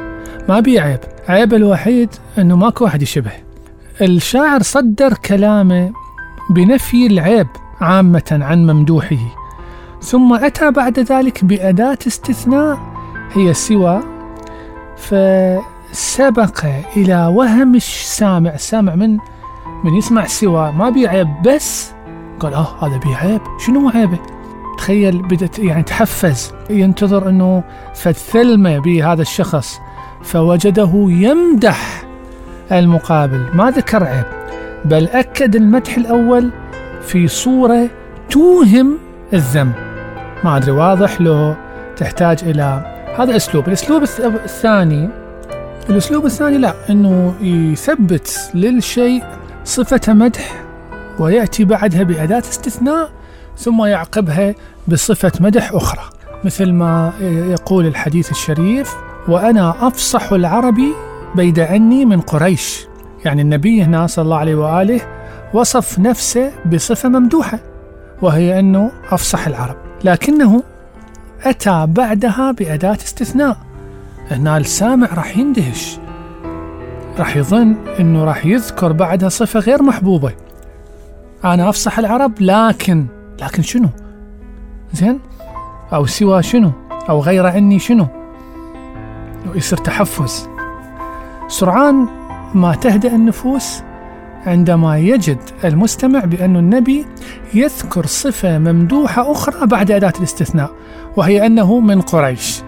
ما 0.50 0.60
بيه 0.60 0.82
عيب. 0.82 1.00
عيبه 1.30 1.58
الوحيد 1.58 2.10
أنه 2.38 2.56
ماكو 2.56 2.84
واحد 2.84 3.02
يشبه. 3.02 3.32
الشاعر 4.02 4.62
صدر 4.62 5.14
كلامه 5.14 5.92
بنفي 6.50 7.08
العيب 7.08 7.48
عامة 7.82 8.40
عن 8.42 8.68
ممدوحه. 8.68 9.36
ثم 10.02 10.34
أتى 10.34 10.72
بعد 10.72 11.00
ذلك 11.00 11.46
بأداة 11.46 11.98
استثناء 12.08 12.80
هي 13.34 13.54
سوى 13.54 14.00
فسبق 14.98 16.66
إلى 16.98 17.28
وهم 17.28 17.76
السامع. 17.76 18.54
السامع 18.54 18.96
من 18.96 19.18
من 19.84 19.94
يسمع 19.96 20.26
سوى 20.28 20.72
ما 20.72 20.90
بيه 20.90 21.10
عيب 21.10 21.28
بس 21.46 21.92
قال 22.40 22.54
آه 22.54 22.86
هذا 22.86 22.98
بيه 22.98 23.16
عيب 23.16 23.42
شنو 23.68 23.90
عيبه؟ 23.90 24.20
تخيل 24.78 25.22
بدت 25.22 25.60
يعني 25.60 25.84
تحفز 25.84 26.52
ينتظر 26.70 27.30
إنه 27.30 27.64
فالثلمة 27.96 28.80
بهذا 28.80 29.22
الشخص 29.22 29.80
فوجده 30.24 30.92
يمدح 31.10 32.04
المقابل. 32.72 33.46
ما 33.54 33.72
ذكر 33.72 34.04
عيب 34.04 34.26
بل 34.86 35.08
أكد 35.08 35.56
المدح 35.56 35.98
الأول 35.98 36.50
في 37.02 37.28
صورة 37.28 37.90
توهم 38.30 38.98
الذم 39.34 39.72
ما 40.44 40.58
أدري 40.58 40.72
واضح 40.72 41.22
لو 41.22 41.54
تحتاج 41.98 42.40
إلى 42.44 42.96
هذا 43.18 43.36
أسلوب. 43.36 43.68
الأسلوب 43.68 44.06
الث- 44.06 44.20
الثاني 44.44 45.10
الأسلوب 45.90 46.26
الثاني 46.26 46.58
لا 46.58 46.74
أنه 46.90 47.34
يثبت 47.42 48.52
للشيء 48.54 49.24
صفة 49.70 50.14
مدح 50.14 50.64
ويأتي 51.20 51.66
بعدها 51.66 52.04
بأداة 52.04 52.40
استثناء 52.40 53.10
ثم 53.58 53.86
يعقبها 53.86 54.56
بصفة 54.88 55.32
مدح 55.40 55.74
أخرى 55.74 56.10
مثل 56.44 56.72
ما 56.72 57.14
يقول 57.22 57.86
الحديث 57.86 58.32
الشريف 58.32 58.96
وأنا 59.28 59.88
أفصح 59.88 60.34
العرب 60.34 60.78
بيد 61.36 61.60
أني 61.60 62.06
من 62.06 62.22
قريش. 62.22 62.88
يعني 63.26 63.42
النبي 63.42 63.84
هنا 63.84 64.08
صلى 64.08 64.24
الله 64.24 64.38
عليه 64.38 64.56
وآله 64.56 65.02
وصف 65.54 66.00
نفسه 66.00 66.52
بصفة 66.74 67.10
ممدوحة 67.10 67.60
وهي 68.22 68.60
أنه 68.60 68.92
أفصح 69.12 69.48
العرب. 69.48 69.76
لكنه 70.04 70.64
أتى 71.44 71.86
بعدها 71.90 72.52
بأداة 72.52 72.98
استثناء. 73.04 73.58
هنا 74.32 74.58
السامع 74.58 75.08
راح 75.14 75.38
يندهش. 75.38 76.00
راح 77.20 77.38
يظن 77.38 77.76
أنه 78.00 78.24
راح 78.24 78.46
يذكر 78.46 78.92
بعدها 78.92 79.30
صفة 79.30 79.60
غير 79.60 79.84
محبوبة. 79.84 80.32
أنا 81.46 81.70
أفصح 81.70 82.00
العرب 82.00 82.32
لكن 82.40 83.06
لكن 83.42 83.64
شنو؟ 83.64 83.90
زين؟ 84.94 85.20
أو 85.94 86.06
سوى 86.06 86.44
شنو؟ 86.44 86.72
أو 87.10 87.20
غير 87.20 87.48
عني 87.48 87.80
شنو؟ 87.80 88.08
يصير 89.56 89.78
تحفز. 89.78 90.50
سرعان 91.48 92.08
ما 92.56 92.76
تهدأ 92.76 93.16
النفوس 93.16 93.82
عندما 94.46 94.98
يجد 94.98 95.40
المستمع 95.64 96.20
بأن 96.20 96.56
النبي 96.56 97.06
يذكر 97.54 98.06
صفة 98.06 98.58
ممدوحة 98.58 99.32
أخرى 99.32 99.68
بعد 99.68 99.92
أداة 99.92 100.14
الاستثناء 100.18 100.72
وهي 101.18 101.46
أنه 101.46 101.80
من 101.80 102.02
قريش. 102.02 102.62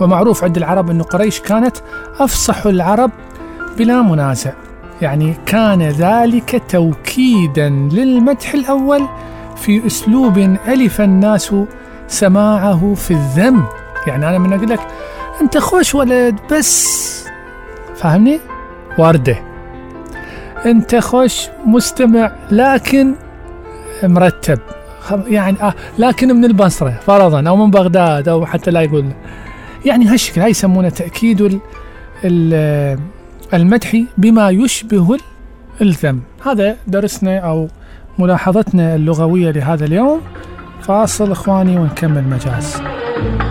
ومعروف 0.00 0.44
عند 0.44 0.56
العرب 0.56 0.90
أن 0.90 1.02
قريش 1.02 1.40
كانت 1.40 1.76
أفصح 2.18 2.66
العرب 2.66 3.10
بلا 3.78 4.02
منازع. 4.02 4.52
يعني 5.02 5.34
كان 5.46 5.82
ذلك 5.82 6.62
توكيدا 6.68 7.68
للمدح 7.68 8.54
الأول 8.54 9.06
في 9.56 9.86
أسلوب 9.86 10.38
ألف 10.68 11.00
الناس 11.00 11.54
سماعه 12.08 12.94
في 12.94 13.10
الذم. 13.10 13.64
يعني 14.06 14.28
أنا 14.28 14.38
من 14.38 14.52
أقول 14.52 14.68
لك 14.70 14.80
أنت 15.40 15.58
خوش 15.58 15.94
ولد 15.94 16.36
بس. 16.52 17.24
فاهمني؟ 17.96 18.40
وردة 18.98 19.36
أنت 20.66 20.96
خوش 20.96 21.48
مستمع 21.66 22.32
لكن 22.50 23.14
مرتب. 24.02 24.58
يعني 25.26 25.62
آه 25.62 25.74
لكن 25.98 26.36
من 26.36 26.44
البصرة 26.44 27.00
فرضا 27.06 27.48
أو 27.48 27.56
من 27.56 27.70
بغداد 27.70 28.28
أو 28.28 28.46
حتى 28.46 28.70
لا 28.70 28.80
يقول 28.80 29.06
يعني 29.84 30.06
هالشكل 30.08 30.40
هاي 30.40 30.50
يسمونه 30.50 30.88
تأكيد 30.88 31.40
ال- 32.24 32.98
المدح 33.54 34.02
بما 34.18 34.50
يشبه 34.50 35.14
ال- 35.14 35.20
الذم 35.80 36.20
هذا 36.46 36.76
درسنا 36.86 37.38
أو 37.38 37.68
ملاحظتنا 38.18 38.94
اللغوية 38.94 39.50
لهذا 39.50 39.84
اليوم. 39.84 40.20
فاصل 40.82 41.30
إخواني 41.30 41.78
ونكمل 41.78 42.24
مجاز. 42.24 42.82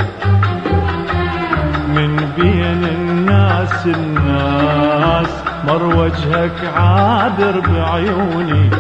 من 1.97 2.17
بين 2.37 2.85
الناس 3.85 3.87
الناس 3.87 5.29
مر 5.69 5.83
وجهك 5.97 6.73
عابر 6.77 7.61
بعيوني. 7.61 8.71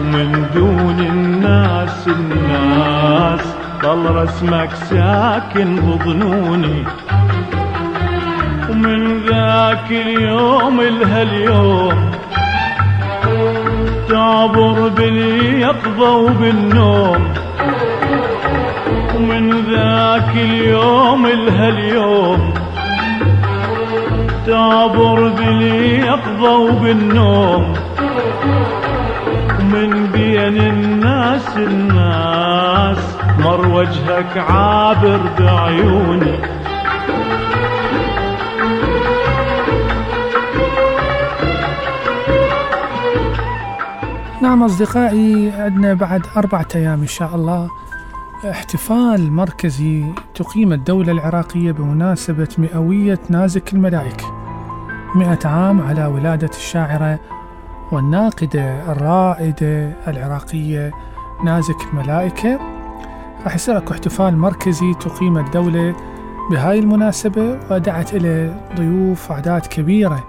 ومن 0.00 0.46
دون 0.54 0.98
الناس 1.00 2.08
الناس 2.08 3.40
ظل 3.82 4.14
رسمك 4.14 4.70
ساكن 4.90 5.76
بظنوني. 5.76 6.84
ومن 8.70 9.20
ذاك 9.26 9.90
اليوم 9.90 10.80
لهاليوم 10.80 12.10
تعبر 14.08 14.88
باليقظة 14.88 16.16
وبالنوم. 16.16 17.34
ومن 19.14 19.50
ذاك 19.50 20.36
اليوم 20.36 21.26
لهاليوم 21.26 22.57
تعبر 24.48 25.28
باليقظة 25.28 26.58
وبالنوم. 26.58 27.74
ومن 29.60 30.06
بين 30.12 30.56
الناس 30.56 31.56
الناس 31.56 32.98
مر 33.38 33.68
وجهك 33.68 34.38
عابر 34.38 35.20
بعيوني 35.38 36.38
نعم 44.42 44.62
أصدقائي 44.62 45.52
عندنا 45.58 45.94
بعد 45.94 46.26
أربعة 46.36 46.68
أيام 46.74 47.00
إن 47.00 47.06
شاء 47.06 47.34
الله. 47.34 47.68
احتفال 48.50 49.32
مركزي 49.32 50.04
تقيم 50.34 50.72
الدولة 50.72 51.12
العراقية 51.12 51.72
بمناسبة 51.72 52.48
مئوية 52.58 53.18
نازك 53.30 53.72
الملائكة. 53.74 54.37
مئة 55.14 55.48
عام 55.48 55.80
على 55.80 56.06
ولادة 56.06 56.50
الشاعرة 56.56 57.18
والناقدة 57.92 58.92
الرائدة 58.92 59.92
العراقية 60.08 60.92
نازك 61.44 61.76
الملائكة 61.92 62.58
راح 63.44 63.54
يصير 63.54 63.76
اكو 63.78 63.92
احتفال 63.92 64.36
مركزي 64.36 64.94
تقيم 64.94 65.38
الدولة 65.38 65.94
بهاي 66.50 66.78
المناسبة 66.78 67.58
ودعت 67.70 68.14
إليه 68.14 68.60
ضيوف 68.76 69.32
أعداد 69.32 69.66
كبيرة 69.66 70.24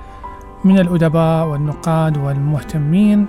من 0.63 0.79
الأدباء 0.79 1.47
والنقاد 1.47 2.17
والمهتمين 2.17 3.25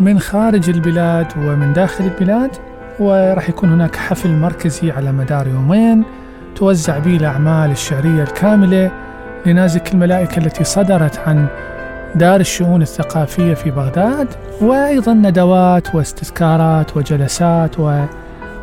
من 0.00 0.18
خارج 0.18 0.70
البلاد 0.70 1.26
ومن 1.38 1.72
داخل 1.72 2.04
البلاد 2.04 2.56
وراح 3.00 3.48
يكون 3.48 3.72
هناك 3.72 3.96
حفل 3.96 4.36
مركزي 4.36 4.90
على 4.90 5.12
مدار 5.12 5.48
يومين 5.48 6.04
توزع 6.56 6.98
به 6.98 7.16
الأعمال 7.16 7.70
الشعرية 7.70 8.22
الكاملة 8.22 8.90
لنازك 9.46 9.94
الملائكة 9.94 10.38
التي 10.38 10.64
صدرت 10.64 11.18
عن 11.18 11.46
دار 12.14 12.40
الشؤون 12.40 12.82
الثقافية 12.82 13.54
في 13.54 13.70
بغداد 13.70 14.28
وأيضا 14.60 15.12
ندوات 15.12 15.94
واستذكارات 15.94 16.96
وجلسات 16.96 17.76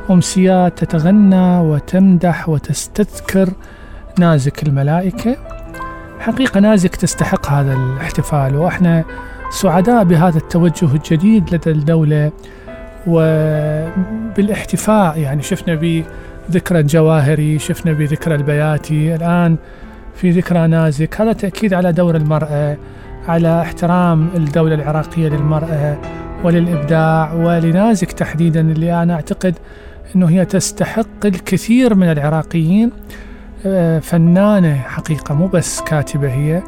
وأمسيات 0.09 0.83
تتغنى 0.83 1.59
وتمدح 1.59 2.49
وتستذكر 2.49 3.49
نازك 4.19 4.63
الملائكة. 4.63 5.37
حقيقة 6.19 6.59
نازك 6.59 6.95
تستحق 6.95 7.47
هذا 7.47 7.73
الاحتفال 7.73 8.55
وإحنا 8.55 9.03
سعداء 9.51 10.03
بهذا 10.03 10.37
التوجه 10.37 10.95
الجديد 10.95 11.55
لدى 11.55 11.71
الدولة. 11.71 12.31
وبالاحتفاء 13.07 15.19
يعني 15.19 15.41
شفنا 15.41 15.75
بذكرى 15.75 16.79
الجواهري 16.79 17.59
شفنا 17.59 17.93
بذكرى 17.93 18.35
البياتي. 18.35 19.15
الآن 19.15 19.57
في 20.21 20.29
ذكرى 20.29 20.67
نازك. 20.67 21.21
هذا 21.21 21.33
تأكيد 21.33 21.73
على 21.73 21.91
دور 21.91 22.15
المرأة 22.15 22.77
على 23.27 23.61
احترام 23.61 24.29
الدولة 24.35 24.75
العراقية 24.75 25.29
للمرأة 25.29 25.97
وللإبداع 26.43 27.33
ولنازك 27.33 28.11
تحديدا 28.11 28.61
اللي 28.61 29.03
أنا 29.03 29.13
أعتقد 29.13 29.55
أنه 30.15 30.29
هي 30.29 30.45
تستحق 30.45 31.25
الكثير 31.25 31.95
من 31.95 32.11
العراقيين. 32.11 32.91
آه، 33.65 33.99
فنانة 33.99 34.75
حقيقة 34.75 35.35
مو 35.35 35.47
بس 35.47 35.81
كاتبة 35.81 36.33
هي. 36.33 36.61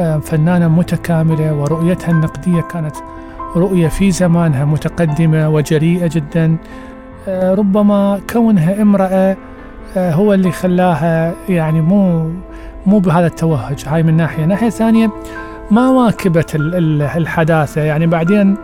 آه، 0.00 0.18
فنانة 0.18 0.68
متكاملة 0.68 1.54
ورؤيتها 1.54 2.10
النقدية 2.10 2.60
كانت 2.60 2.96
رؤية 3.56 3.88
في 3.88 4.10
زمانها 4.10 4.64
متقدمة 4.64 5.48
وجريئة 5.48 6.10
جدا. 6.12 6.56
آه، 7.28 7.54
ربما 7.54 8.20
كونها 8.32 8.82
امرأة 8.82 9.36
هو 9.96 10.34
اللي 10.34 10.50
خلاها 10.50 11.34
يعني 11.48 11.80
مو 11.80 12.30
مو 12.86 12.98
بهذا 12.98 13.26
التوهج 13.26 13.84
هاي 13.86 14.02
من 14.02 14.16
ناحية. 14.16 14.44
ناحية 14.44 14.70
ثانية 14.70 15.10
ما 15.70 15.88
واكبت 15.88 16.54
الحداثة. 16.54 17.80
يعني 17.80 18.06
بعدين 18.06 18.56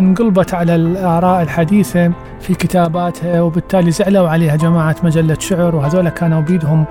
انقلبت 0.00 0.54
على 0.54 0.74
الآراء 0.74 1.42
الحديثة 1.42 2.12
في 2.40 2.54
كتاباتها 2.54 3.40
وبالتالي 3.40 3.90
زعلوا 3.90 4.28
عليها 4.28 4.56
جماعة 4.56 4.96
مجلة 5.02 5.36
شعر 5.40 5.76
وهذول 5.76 6.08
كانوا 6.08 6.40
بيدهم 6.40 6.84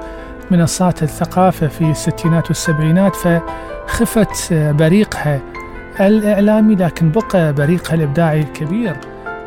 منصات 0.52 1.04
الثقافة 1.04 1.68
في 1.68 1.92
الستينات 1.92 2.48
والسبعينات 2.48 3.16
فخفت 3.16 4.54
بريقها 4.54 5.40
الإعلامي 6.00 6.76
لكن 6.76 7.12
بقى 7.12 7.54
بريقها 7.54 7.94
الإبداعي 7.96 8.42
الكبير. 8.42 8.96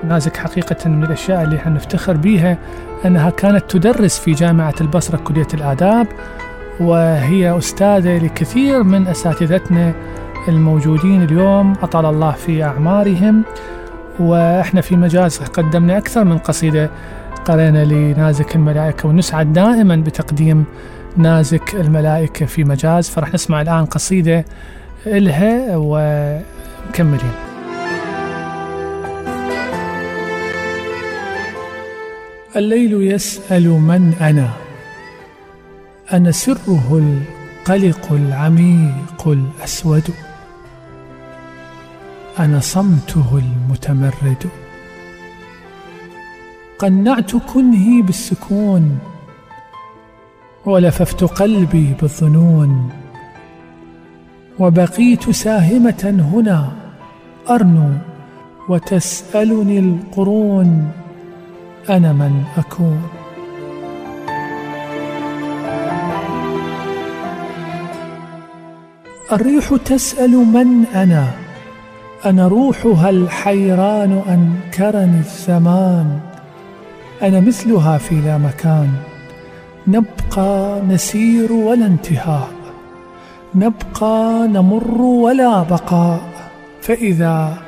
نازك 0.09 0.37
حقيقة 0.37 0.89
من 0.89 1.05
الأشياء 1.05 1.43
اللي 1.45 1.61
نفتخر 1.67 2.17
بها 2.17 2.59
أنها 3.05 3.31
كانت 3.31 3.71
تدرس 3.71 4.19
في 4.19 4.33
جامعة 4.33 4.75
البصرة 4.81 5.17
كلية 5.17 5.47
الآداب 5.55 6.07
وهي 6.81 7.59
أستاذة 7.59 8.19
لكثير 8.19 8.83
من 8.83 9.07
أساتذتنا 9.07 9.95
الموجودين 10.49 11.23
اليوم 11.23 11.73
أطال 11.83 12.07
الله 12.07 12.33
في 12.33 12.65
أعمارهم. 12.65 13.43
وإحنا 14.21 14.81
في 14.81 14.97
مجاز 14.97 15.39
قدمنا 15.39 15.99
أكثر 15.99 16.25
من 16.25 16.39
قصيدة. 16.39 16.91
قرينا 17.45 17.85
لنازك 17.85 18.57
الملائكة 18.57 19.09
ونسعد 19.09 19.53
دائما 19.53 19.97
بتقديم 19.97 20.65
نازك 21.17 21.75
الملائكة 21.75 22.47
في 22.47 22.65
مجاز. 22.65 23.09
فرح 23.09 23.35
نسمع 23.35 23.63
الآن 23.63 23.85
قصيدة 23.85 24.45
إلها 25.07 25.77
ومكملين. 25.77 27.33
الليل 32.57 33.03
يسأل 33.03 33.69
من 33.69 34.15
أنا؟ 34.21 34.64
أنا 36.13 36.31
سره 36.31 36.89
القلق 36.93 38.13
العميق 38.13 39.29
الأسود. 39.29 40.11
أنا 42.39 42.61
صمته 42.61 43.39
المتمرد. 43.39 44.49
قنعت 46.79 47.37
كنهي 47.37 48.03
بالسكون. 48.03 48.99
ولففت 50.67 51.25
قلبي 51.25 51.95
بالظنون. 52.01 52.91
وبقيت 54.59 55.31
ساهمة 55.31 56.31
هنا. 56.35 56.73
أرنو 57.51 57.93
وتسألني 58.69 59.79
القرون. 59.79 60.91
أنا 61.91 62.13
من 62.13 62.45
أكون. 62.57 63.24
الريح 69.33 69.77
تسأل 69.85 70.31
من 70.31 70.85
أنا؟ 70.95 71.27
أنا 72.25 72.49
روحها 72.49 73.11
الحيران 73.11 74.23
أنكرني 74.29 75.19
الزمان. 75.19 76.21
أنا 77.23 77.41
مثلها 77.41 77.99
في 77.99 78.15
لا 78.15 78.39
مكان. 78.39 78.91
نبقى 79.87 80.81
نسير 80.89 81.53
ولا 81.53 81.87
انتهاء. 81.87 82.49
نبقى 83.55 84.49
نمر 84.49 85.01
ولا 85.03 85.63
بقاء. 85.63 86.21
فإذا 86.83 87.59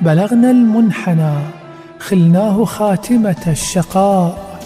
بلغنا 0.00 0.50
المنحنى 0.50 1.34
خلناه 1.98 2.64
خاتمة 2.64 3.44
الشقاء. 3.46 4.60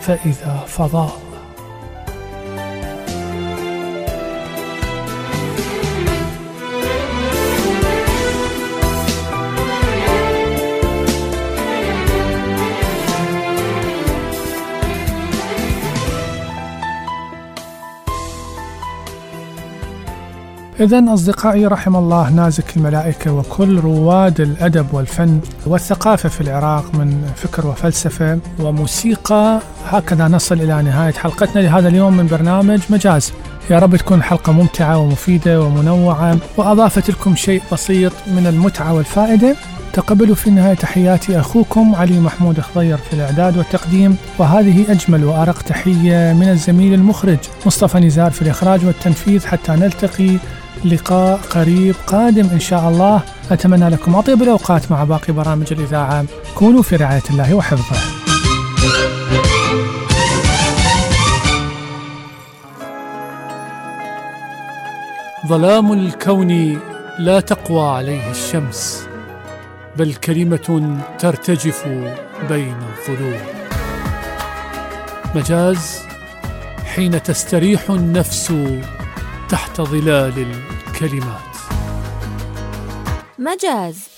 فإذا 0.00 0.56
فضاء 0.66 1.27
إذا 20.80 21.14
أصدقائي 21.14 21.66
رحم 21.66 21.96
الله 21.96 22.30
نازك 22.30 22.76
الملائكة 22.76 23.32
وكل 23.32 23.80
رواد 23.80 24.40
الأدب 24.40 24.86
والفن 24.92 25.40
والثقافة 25.66 26.28
في 26.28 26.40
العراق 26.40 26.94
من 26.94 27.32
فكر 27.36 27.66
وفلسفة 27.66 28.38
وموسيقى. 28.60 29.60
هكذا 29.86 30.28
نصل 30.28 30.54
إلى 30.54 30.82
نهاية 30.82 31.12
حلقتنا 31.12 31.60
لهذا 31.60 31.88
اليوم 31.88 32.16
من 32.16 32.26
برنامج 32.26 32.80
مجاز. 32.90 33.32
يا 33.70 33.78
رب 33.78 33.96
تكون 33.96 34.22
حلقة 34.22 34.52
ممتعة 34.52 34.98
ومفيدة 34.98 35.62
ومنوعة 35.62 36.38
وأضافت 36.56 37.10
لكم 37.10 37.36
شيء 37.36 37.62
بسيط 37.72 38.12
من 38.26 38.46
المتعة 38.46 38.94
والفائدة. 38.94 39.56
تقبلوا 39.92 40.34
في 40.34 40.46
النهاية 40.46 40.74
تحياتي 40.74 41.40
أخوكم 41.40 41.94
علي 41.94 42.20
محمود 42.20 42.60
خضير 42.60 42.96
في 42.96 43.12
الإعداد 43.12 43.56
والتقديم 43.56 44.16
وهذه 44.38 44.92
أجمل 44.92 45.24
وأرق 45.24 45.62
تحية 45.62 46.32
من 46.32 46.48
الزميل 46.48 46.94
المخرج 46.94 47.38
مصطفى 47.66 47.98
نزار 47.98 48.30
في 48.30 48.42
الإخراج 48.42 48.86
والتنفيذ 48.86 49.46
حتى 49.46 49.72
نلتقي 49.72 50.36
لقاء 50.84 51.40
قريب 51.50 51.94
قادم 52.06 52.48
إن 52.52 52.60
شاء 52.60 52.88
الله. 52.88 53.22
أتمنى 53.50 53.88
لكم 53.88 54.14
أطيب 54.14 54.42
الأوقات 54.42 54.90
مع 54.90 55.04
باقي 55.04 55.32
برامج 55.32 55.72
الإذاعة. 55.72 56.24
كونوا 56.54 56.82
في 56.82 56.96
رعاية 56.96 57.22
الله 57.30 57.54
وحفظه. 57.54 57.96
ظلام 65.46 65.92
الكون 65.92 66.78
لا 67.18 67.40
تقوى 67.40 67.88
عليه 67.88 68.30
الشمس. 68.30 69.07
بل 69.98 70.14
كلمة 70.14 70.98
ترتجف 71.18 71.88
بين 72.48 72.76
الظلوم. 72.98 73.40
مجاز 75.34 75.98
حين 76.84 77.22
تستريح 77.22 77.90
النفس 77.90 78.52
تحت 79.48 79.80
ظلال 79.80 80.46
الكلمات. 80.86 81.56
مجاز 83.38 84.08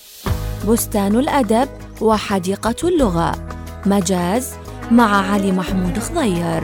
بستان 0.67 1.15
الأدب 1.15 1.69
وحديقة 2.01 2.75
اللغة. 2.83 3.47
مجاز 3.85 4.53
مع 4.91 5.31
علي 5.31 5.51
محمود 5.51 5.99
خضير. 5.99 6.63